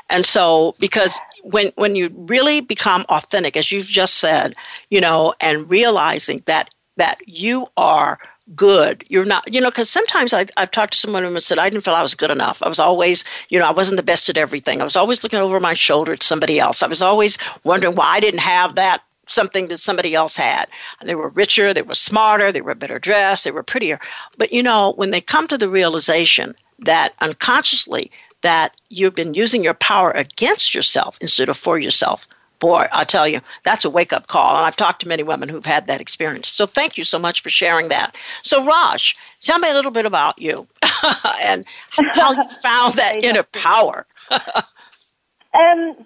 [0.09, 4.55] And so, because when when you really become authentic, as you've just said,
[4.91, 8.19] you know, and realizing that that you are
[8.55, 9.05] good.
[9.09, 11.85] You're not, you know, because sometimes I, I've talked to someone who said, I didn't
[11.85, 12.63] feel I was good enough.
[12.63, 14.81] I was always, you know, I wasn't the best at everything.
[14.81, 16.83] I was always looking over my shoulder at somebody else.
[16.83, 20.67] I was always wondering why I didn't have that something that somebody else had.
[21.03, 24.01] They were richer, they were smarter, they were better dressed, they were prettier.
[24.37, 28.11] But you know, when they come to the realization that unconsciously
[28.43, 32.27] that you've been using your power against yourself instead of for yourself,
[32.61, 34.57] boy, I tell you, that's a wake up call.
[34.57, 36.49] And I've talked to many women who've had that experience.
[36.49, 38.15] So thank you so much for sharing that.
[38.43, 40.69] So, Raj, tell me a little bit about you
[41.43, 44.07] and how you found that inner power.
[44.31, 45.97] um,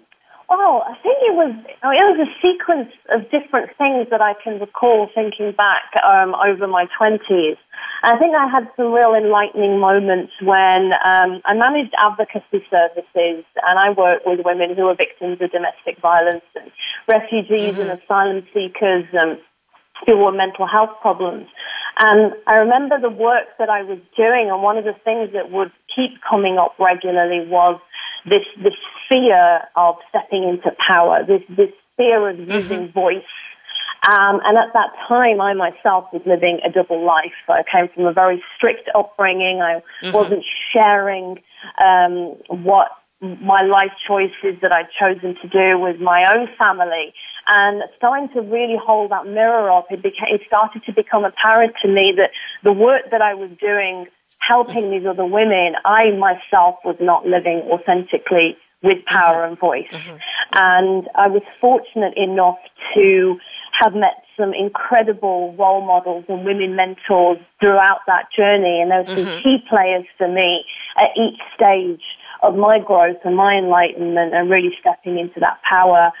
[0.49, 1.53] well, I think it was
[1.83, 6.35] oh, it was a sequence of different things that I can recall thinking back um,
[6.35, 7.57] over my twenties.
[8.03, 13.79] I think I had some real enlightening moments when um, I managed advocacy services and
[13.79, 16.71] I worked with women who are victims of domestic violence and
[17.07, 17.89] refugees mm-hmm.
[17.89, 19.39] and asylum seekers um,
[20.05, 21.47] who were mental health problems.
[21.97, 25.49] And I remember the work that I was doing, and one of the things that
[25.49, 27.79] would keep coming up regularly was
[28.25, 28.73] this this
[29.07, 32.91] fear of stepping into power, this this fear of using mm-hmm.
[32.91, 33.23] voice
[34.09, 37.33] um, and at that time, I myself was living a double life.
[37.49, 39.61] I came from a very strict upbringing.
[39.61, 40.15] I mm-hmm.
[40.15, 41.41] wasn't sharing
[41.79, 42.89] um, what
[43.21, 47.13] my life choices that I'd chosen to do with my own family.
[47.47, 51.73] And starting to really hold that mirror up, it, became, it started to become apparent
[51.83, 52.31] to me that
[52.63, 54.07] the work that I was doing,
[54.39, 59.51] helping these other women, I myself was not living authentically with power mm-hmm.
[59.51, 59.91] and voice.
[59.91, 60.15] Mm-hmm.
[60.53, 62.57] And I was fortunate enough
[62.95, 63.39] to
[63.79, 68.81] have met some incredible role models and women mentors throughout that journey.
[68.81, 69.41] And those mm-hmm.
[69.41, 70.65] key players for me
[70.97, 72.03] at each stage
[72.43, 76.11] of my growth and my enlightenment and really stepping into that power.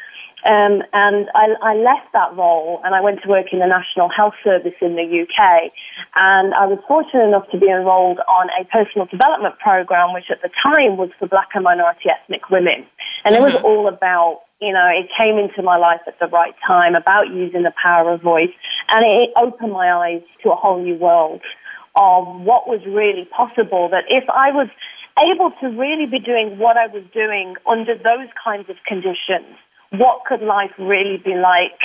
[0.45, 4.09] Um, and I, I left that role and I went to work in the National
[4.09, 5.71] Health Service in the UK.
[6.15, 10.41] And I was fortunate enough to be enrolled on a personal development program, which at
[10.43, 12.85] the time was for black and minority ethnic women.
[13.23, 13.65] And it was mm-hmm.
[13.65, 17.63] all about you know, it came into my life at the right time about using
[17.63, 18.53] the power of voice,
[18.89, 21.41] and it opened my eyes to a whole new world
[21.95, 23.89] of what was really possible.
[23.89, 24.67] That if I was
[25.19, 29.55] able to really be doing what I was doing under those kinds of conditions,
[29.91, 31.79] what could life really be like?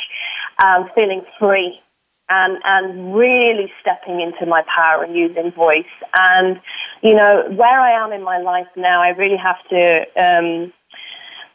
[0.62, 1.80] Um, feeling free
[2.28, 5.84] and and really stepping into my power and using voice.
[6.14, 6.60] And
[7.02, 10.04] you know where I am in my life now, I really have to.
[10.16, 10.72] Um,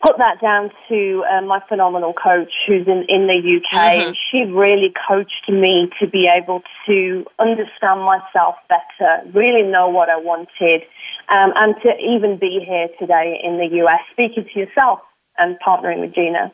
[0.03, 3.71] put that down to uh, my phenomenal coach who's in, in the UK.
[3.71, 4.13] Mm-hmm.
[4.31, 10.17] She really coached me to be able to understand myself better, really know what I
[10.17, 10.83] wanted,
[11.29, 14.99] um, and to even be here today in the US speaking to yourself
[15.37, 16.53] and partnering with Gina.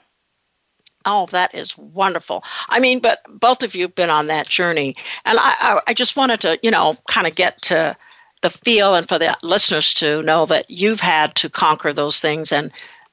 [1.05, 2.43] Oh, that is wonderful.
[2.69, 4.95] I mean, but both of you have been on that journey.
[5.25, 7.97] And I, I, I just wanted to, you know, kind of get to
[8.41, 12.51] the feel and for the listeners to know that you've had to conquer those things
[12.51, 12.71] and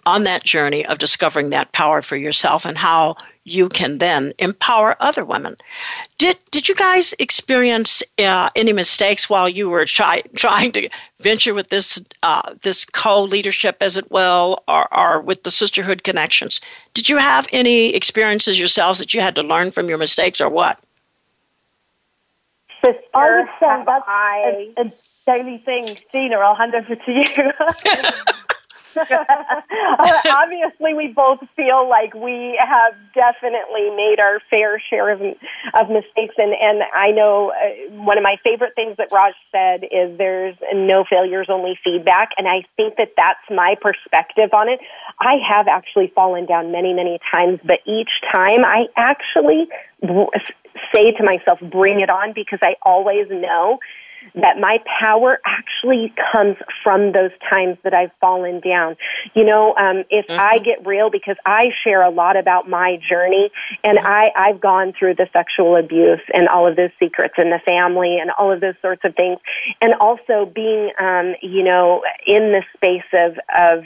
[0.09, 4.97] on that journey of discovering that power for yourself and how you can then empower
[5.01, 5.55] other women.
[6.17, 10.89] Did did you guys experience uh, any mistakes while you were try, trying to
[11.21, 16.05] venture with this uh, this co leadership, as it will, or, or with the sisterhood
[16.05, 16.61] connections?
[16.95, 20.49] Did you have any experiences yourselves that you had to learn from your mistakes, or
[20.49, 20.79] what?
[22.83, 24.73] Sister, I would say that's I...
[24.79, 24.93] a, a
[25.27, 25.99] daily thing.
[26.11, 27.53] Gina, I'll hand over to you.
[30.27, 36.35] Obviously, we both feel like we have definitely made our fair share of, of mistakes.
[36.39, 40.57] And, and I know uh, one of my favorite things that Raj said is there's
[40.75, 42.31] no failures, only feedback.
[42.37, 44.81] And I think that that's my perspective on it.
[45.21, 49.69] I have actually fallen down many, many times, but each time I actually
[50.95, 53.79] say to myself, bring it on because I always know
[54.35, 58.97] that my power actually comes from those times that I've fallen down.
[59.35, 60.41] You know, um, if mm-hmm.
[60.41, 63.51] I get real, because I share a lot about my journey,
[63.85, 67.61] and I, I've gone through the sexual abuse and all of those secrets in the
[67.64, 69.39] family and all of those sorts of things,
[69.81, 73.85] and also being, um, you know, in the space of of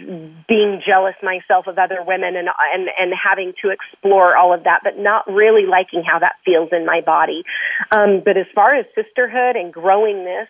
[0.48, 4.80] being jealous myself of other women and and and having to explore all of that,
[4.82, 7.44] but not really liking how that feels in my body.
[7.90, 10.41] Um, but as far as sisterhood and growing this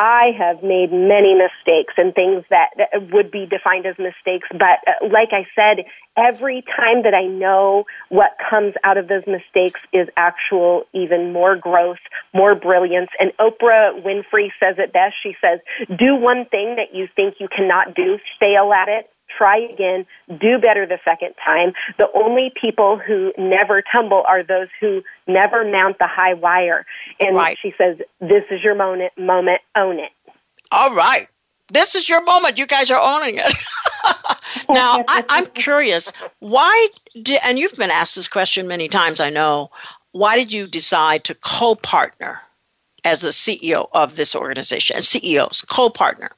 [0.00, 2.70] I have made many mistakes and things that
[3.12, 4.48] would be defined as mistakes.
[4.50, 5.84] But uh, like I said,
[6.16, 11.54] every time that I know what comes out of those mistakes is actual, even more
[11.54, 12.00] growth,
[12.32, 13.10] more brilliance.
[13.18, 15.16] And Oprah Winfrey says it best.
[15.22, 19.58] She says, do one thing that you think you cannot do, fail at it, try
[19.58, 20.06] again,
[20.40, 21.72] do better the second time.
[21.98, 26.86] The only people who never tumble are those who never mount the high wire.
[27.18, 27.58] And right.
[27.60, 30.10] she says, This is your moment, moment, own it.
[30.72, 31.28] All right.
[31.68, 32.58] This is your moment.
[32.58, 33.46] You guys are owning it.
[34.68, 36.88] now, I, I'm curious, why
[37.22, 39.70] did, and you've been asked this question many times, I know,
[40.12, 42.40] why did you decide to co partner
[43.04, 44.96] as the CEO of this organization?
[44.96, 46.30] And CEOs, co partner.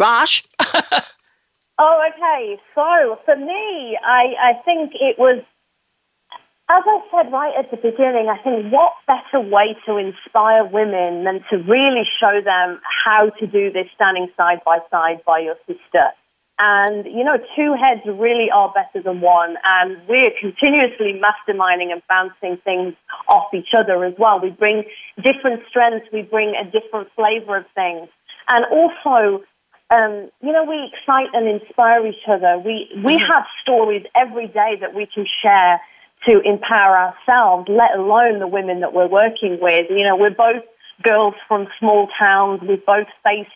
[0.00, 0.42] Raj?
[1.78, 2.58] oh, okay.
[2.74, 5.44] So for me, I, I think it was,
[6.70, 11.24] as I said right at the beginning, I think what better way to inspire women
[11.24, 15.56] than to really show them how to do this standing side by side by your
[15.66, 16.08] sister.
[16.62, 19.56] And, you know, two heads really are better than one.
[19.64, 22.94] And we're continuously masterminding and bouncing things
[23.28, 24.40] off each other as well.
[24.40, 24.84] We bring
[25.16, 28.08] different strengths, we bring a different flavor of things.
[28.48, 29.44] And also,
[29.90, 32.58] um, you know, we excite and inspire each other.
[32.58, 33.26] We, we mm-hmm.
[33.26, 35.80] have stories every day that we can share
[36.26, 39.86] to empower ourselves, let alone the women that we're working with.
[39.90, 40.62] You know, we're both
[41.02, 42.60] girls from small towns.
[42.62, 43.50] We've both faced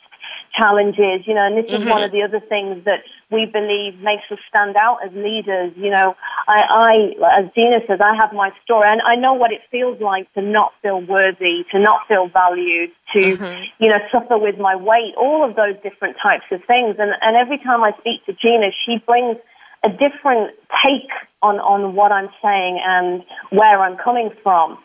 [0.56, 1.82] challenges, you know, and this mm-hmm.
[1.82, 3.00] is one of the other things that
[3.34, 5.72] we believe makes us stand out as leaders.
[5.76, 6.16] You know,
[6.46, 10.00] I, I, as Gina says, I have my story and I know what it feels
[10.00, 13.62] like to not feel worthy, to not feel valued, to, mm-hmm.
[13.78, 16.96] you know, suffer with my weight, all of those different types of things.
[16.98, 19.36] And, and every time I speak to Gina, she brings
[19.84, 21.10] a different take
[21.42, 24.78] on, on what I'm saying and where I'm coming from.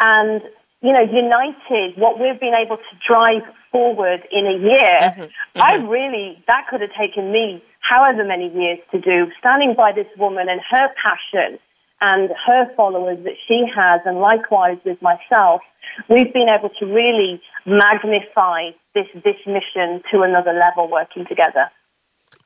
[0.00, 0.40] And,
[0.80, 5.22] you know, united, what we've been able to drive forward in a year, mm-hmm.
[5.22, 5.60] Mm-hmm.
[5.62, 10.06] I really, that could have taken me however many years to do, standing by this
[10.16, 11.58] woman and her passion
[12.00, 15.60] and her followers that she has, and likewise with myself,
[16.08, 21.70] we've been able to really magnify this, this mission to another level working together.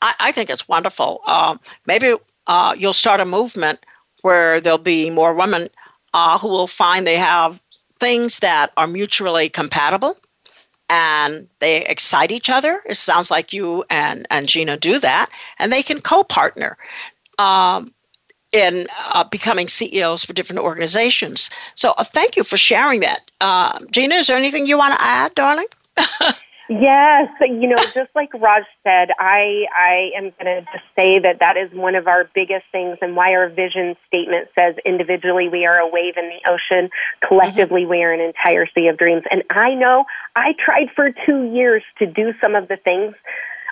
[0.03, 1.21] I, I think it's wonderful.
[1.27, 2.15] Uh, maybe
[2.47, 3.85] uh, you'll start a movement
[4.23, 5.69] where there'll be more women
[6.15, 7.61] uh, who will find they have
[7.99, 10.17] things that are mutually compatible
[10.91, 12.83] and they excite each other.
[12.87, 16.77] It sounds like you and, and Gina do that, and they can co partner.
[17.39, 17.95] Um,
[18.53, 21.51] in uh, becoming CEOs for different organizations.
[21.77, 23.21] So, uh, thank you for sharing that.
[23.41, 25.67] Uh, Gina, is there anything you want to add, darling?
[26.71, 31.41] Yes, you know, just like Raj said, I I am going to just say that
[31.41, 35.67] that is one of our biggest things, and why our vision statement says individually we
[35.67, 36.89] are a wave in the ocean,
[37.27, 37.91] collectively mm-hmm.
[37.91, 39.25] we are an entire sea of dreams.
[39.33, 40.05] And I know
[40.37, 43.17] I tried for two years to do some of the things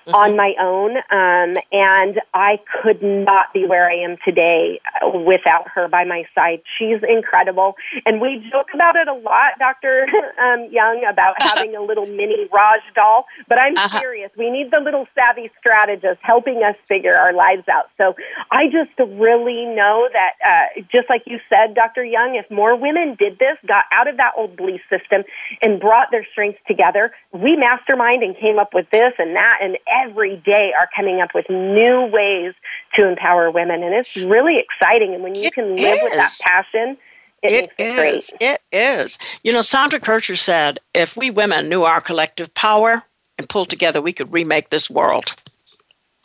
[0.08, 0.14] mm-hmm.
[0.14, 0.96] on my own.
[1.10, 4.80] Um, and I could not be where I am today
[5.14, 6.62] without her by my side.
[6.78, 7.76] She's incredible.
[8.06, 10.06] And we joke about it a lot, Dr.
[10.38, 13.26] Um, Young, about having a little mini Raj doll.
[13.48, 13.98] But I'm uh-huh.
[13.98, 14.30] serious.
[14.36, 17.90] We need the little savvy strategist helping us figure our lives out.
[17.96, 18.14] So
[18.50, 22.04] I just really know that, uh, just like you said, Dr.
[22.04, 25.24] Young, if more women did this, got out of that old belief system,
[25.60, 29.76] and brought their strengths together, we mastermind and came up with this and that and
[30.04, 32.54] every day are coming up with new ways
[32.94, 33.82] to empower women.
[33.82, 35.14] And it's really exciting.
[35.14, 36.02] And when you it can live is.
[36.02, 36.96] with that passion,
[37.42, 38.32] it, it is.
[38.40, 39.18] It, it is.
[39.42, 43.04] You know, Sandra Kircher said, if we women knew our collective power
[43.38, 45.34] and pulled together, we could remake this world.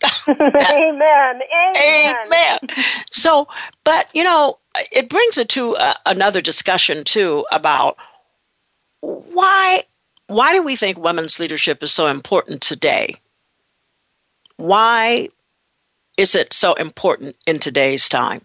[0.28, 0.40] Amen.
[1.00, 2.16] Amen.
[2.26, 2.60] Amen.
[3.12, 3.48] So,
[3.84, 4.58] but, you know,
[4.92, 7.96] it brings it to uh, another discussion, too, about
[9.02, 9.84] why
[10.28, 13.16] why do we think women's leadership is so important today?
[14.64, 15.28] Why
[16.16, 18.44] is it so important in today's time?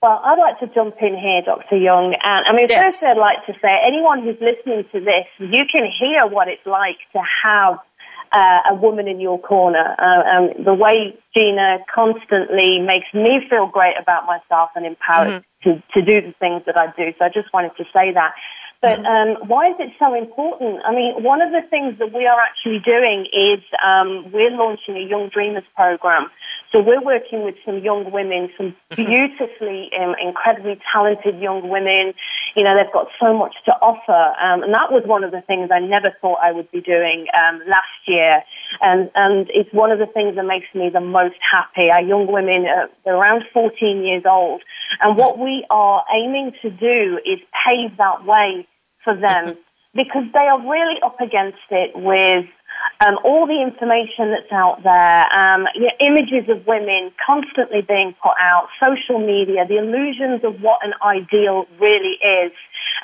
[0.00, 1.76] Well, I'd like to jump in here, Dr.
[1.76, 2.14] Young.
[2.22, 3.00] And I mean, yes.
[3.00, 6.64] first, I'd like to say anyone who's listening to this, you can hear what it's
[6.64, 7.80] like to have
[8.30, 9.96] uh, a woman in your corner.
[9.98, 15.70] Uh, and the way Gina constantly makes me feel great about myself and empowered mm-hmm.
[15.70, 17.12] to, to do the things that I do.
[17.18, 18.34] So I just wanted to say that.
[18.82, 20.80] But um, why is it so important?
[20.86, 24.96] I mean, one of the things that we are actually doing is um, we're launching
[24.96, 26.30] a Young Dreamers program.
[26.72, 29.04] So we're working with some young women, some mm-hmm.
[29.04, 32.14] beautifully, um, incredibly talented young women.
[32.54, 34.40] You know, they've got so much to offer.
[34.40, 37.26] Um, and that was one of the things I never thought I would be doing
[37.36, 38.42] um, last year.
[38.80, 41.90] And, and it's one of the things that makes me the most happy.
[41.90, 42.64] Our young women,
[43.04, 44.62] they're around 14 years old.
[45.00, 48.66] And what we are aiming to do is pave that way
[49.04, 49.56] for them
[49.94, 52.46] because they are really up against it with
[53.00, 58.14] um, all the information that's out there, um, you know, images of women constantly being
[58.22, 62.52] put out, social media, the illusions of what an ideal really is.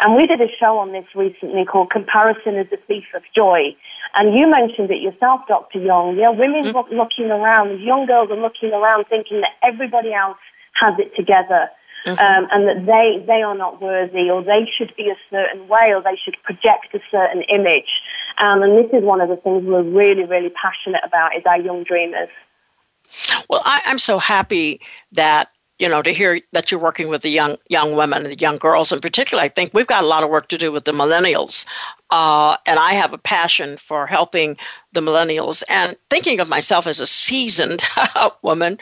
[0.01, 3.75] And we did a show on this recently called Comparison is the Thief of Joy.
[4.15, 5.79] And you mentioned it yourself, Dr.
[5.81, 6.17] Young.
[6.17, 6.95] Yeah, women mm-hmm.
[6.95, 10.39] looking around, young girls are looking around thinking that everybody else
[10.75, 11.71] has it together
[12.07, 12.19] mm-hmm.
[12.19, 15.93] um, and that they they are not worthy, or they should be a certain way,
[15.93, 18.01] or they should project a certain image.
[18.39, 21.61] Um, and this is one of the things we're really really passionate about is our
[21.61, 22.29] young dreamers.
[23.49, 24.81] Well, I, I'm so happy
[25.13, 28.39] that you know to hear that you're working with the young young women and the
[28.39, 30.85] young girls in particular i think we've got a lot of work to do with
[30.85, 31.67] the millennials
[32.11, 34.57] uh, and i have a passion for helping
[34.93, 37.85] the millennials and thinking of myself as a seasoned
[38.43, 38.79] woman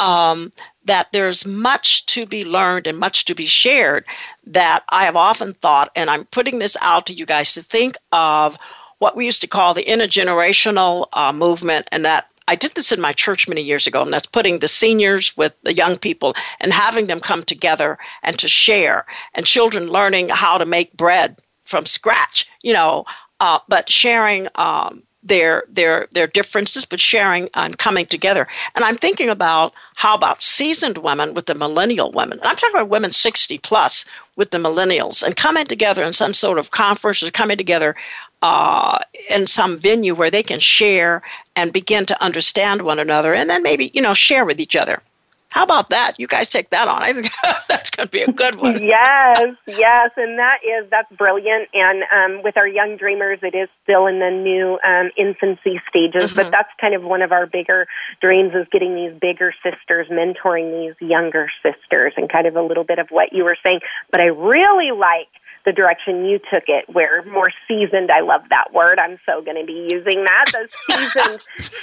[0.00, 0.52] um,
[0.88, 4.04] that there's much to be learned and much to be shared
[4.46, 7.96] that I have often thought, and I'm putting this out to you guys to think
[8.12, 8.56] of
[8.98, 13.00] what we used to call the intergenerational uh, movement, and that I did this in
[13.00, 16.72] my church many years ago, and that's putting the seniors with the young people and
[16.72, 19.04] having them come together and to share,
[19.34, 21.36] and children learning how to make bread
[21.68, 23.04] from scratch, you know,
[23.40, 28.46] uh, but sharing um, their their their differences, but sharing and coming together.
[28.74, 32.38] And I'm thinking about how about seasoned women with the millennial women.
[32.38, 34.06] And I'm talking about women 60 plus
[34.36, 37.94] with the millennials and coming together in some sort of conference or coming together
[38.42, 38.98] uh,
[39.28, 41.22] in some venue where they can share
[41.56, 45.02] and begin to understand one another, and then maybe you know share with each other.
[45.50, 46.20] How about that?
[46.20, 47.02] You guys take that on.
[47.02, 47.30] I think
[47.68, 48.82] that's going to be a good one.
[48.82, 51.68] yes, yes, and that is that's brilliant.
[51.72, 56.30] And um, with our young dreamers, it is still in the new um, infancy stages,
[56.30, 56.36] mm-hmm.
[56.36, 57.86] but that's kind of one of our bigger
[58.20, 62.84] dreams is getting these bigger sisters mentoring these younger sisters, and kind of a little
[62.84, 63.80] bit of what you were saying.
[64.10, 65.28] But I really like
[65.64, 68.98] the direction you took it, where more seasoned, I love that word.
[68.98, 71.40] I'm so going to be using that, the seasoned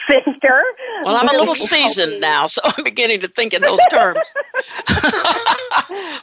[0.09, 0.63] sister.
[1.03, 4.33] Well, I'm a little seasoned now, so I'm beginning to think in those terms.
[4.87, 4.97] but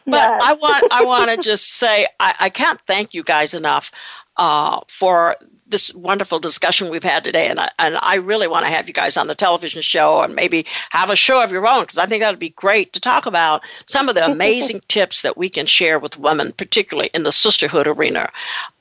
[0.07, 0.43] yes.
[0.43, 3.93] I want I want to just say I, I can't thank you guys enough
[4.37, 5.37] uh, for
[5.73, 8.95] this wonderful discussion we've had today, and I, and I really want to have you
[8.95, 12.07] guys on the television show and maybe have a show of your own because I
[12.07, 15.49] think that would be great to talk about some of the amazing tips that we
[15.49, 18.31] can share with women, particularly in the sisterhood arena.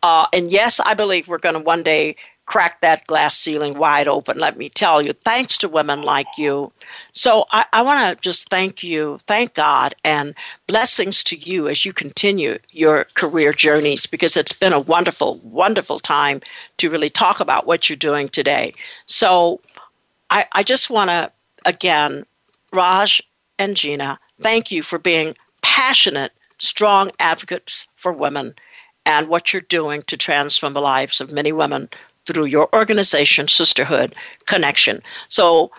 [0.04, 2.16] Uh, and yes, I believe we're going to one day
[2.52, 6.70] crack that glass ceiling wide open, let me tell you, thanks to women like you.
[7.14, 10.36] So I, I want to just thank you, thank God, and
[10.68, 16.02] blessings to you as you continue your career journeys because it's been a wonderful, wonderful
[16.02, 16.42] time
[16.76, 18.74] to really talk about what you're doing today.
[19.06, 19.62] So
[20.30, 21.32] I, I just want to,
[21.66, 22.26] again,
[22.74, 23.22] Raj
[23.60, 28.56] and Gina, thank you for being passionate, strong advocates for women
[29.06, 31.88] and what you're doing to transform the lives of many women
[32.26, 34.16] through your organization, Sisterhood
[34.46, 35.02] Connection.
[35.30, 35.72] So,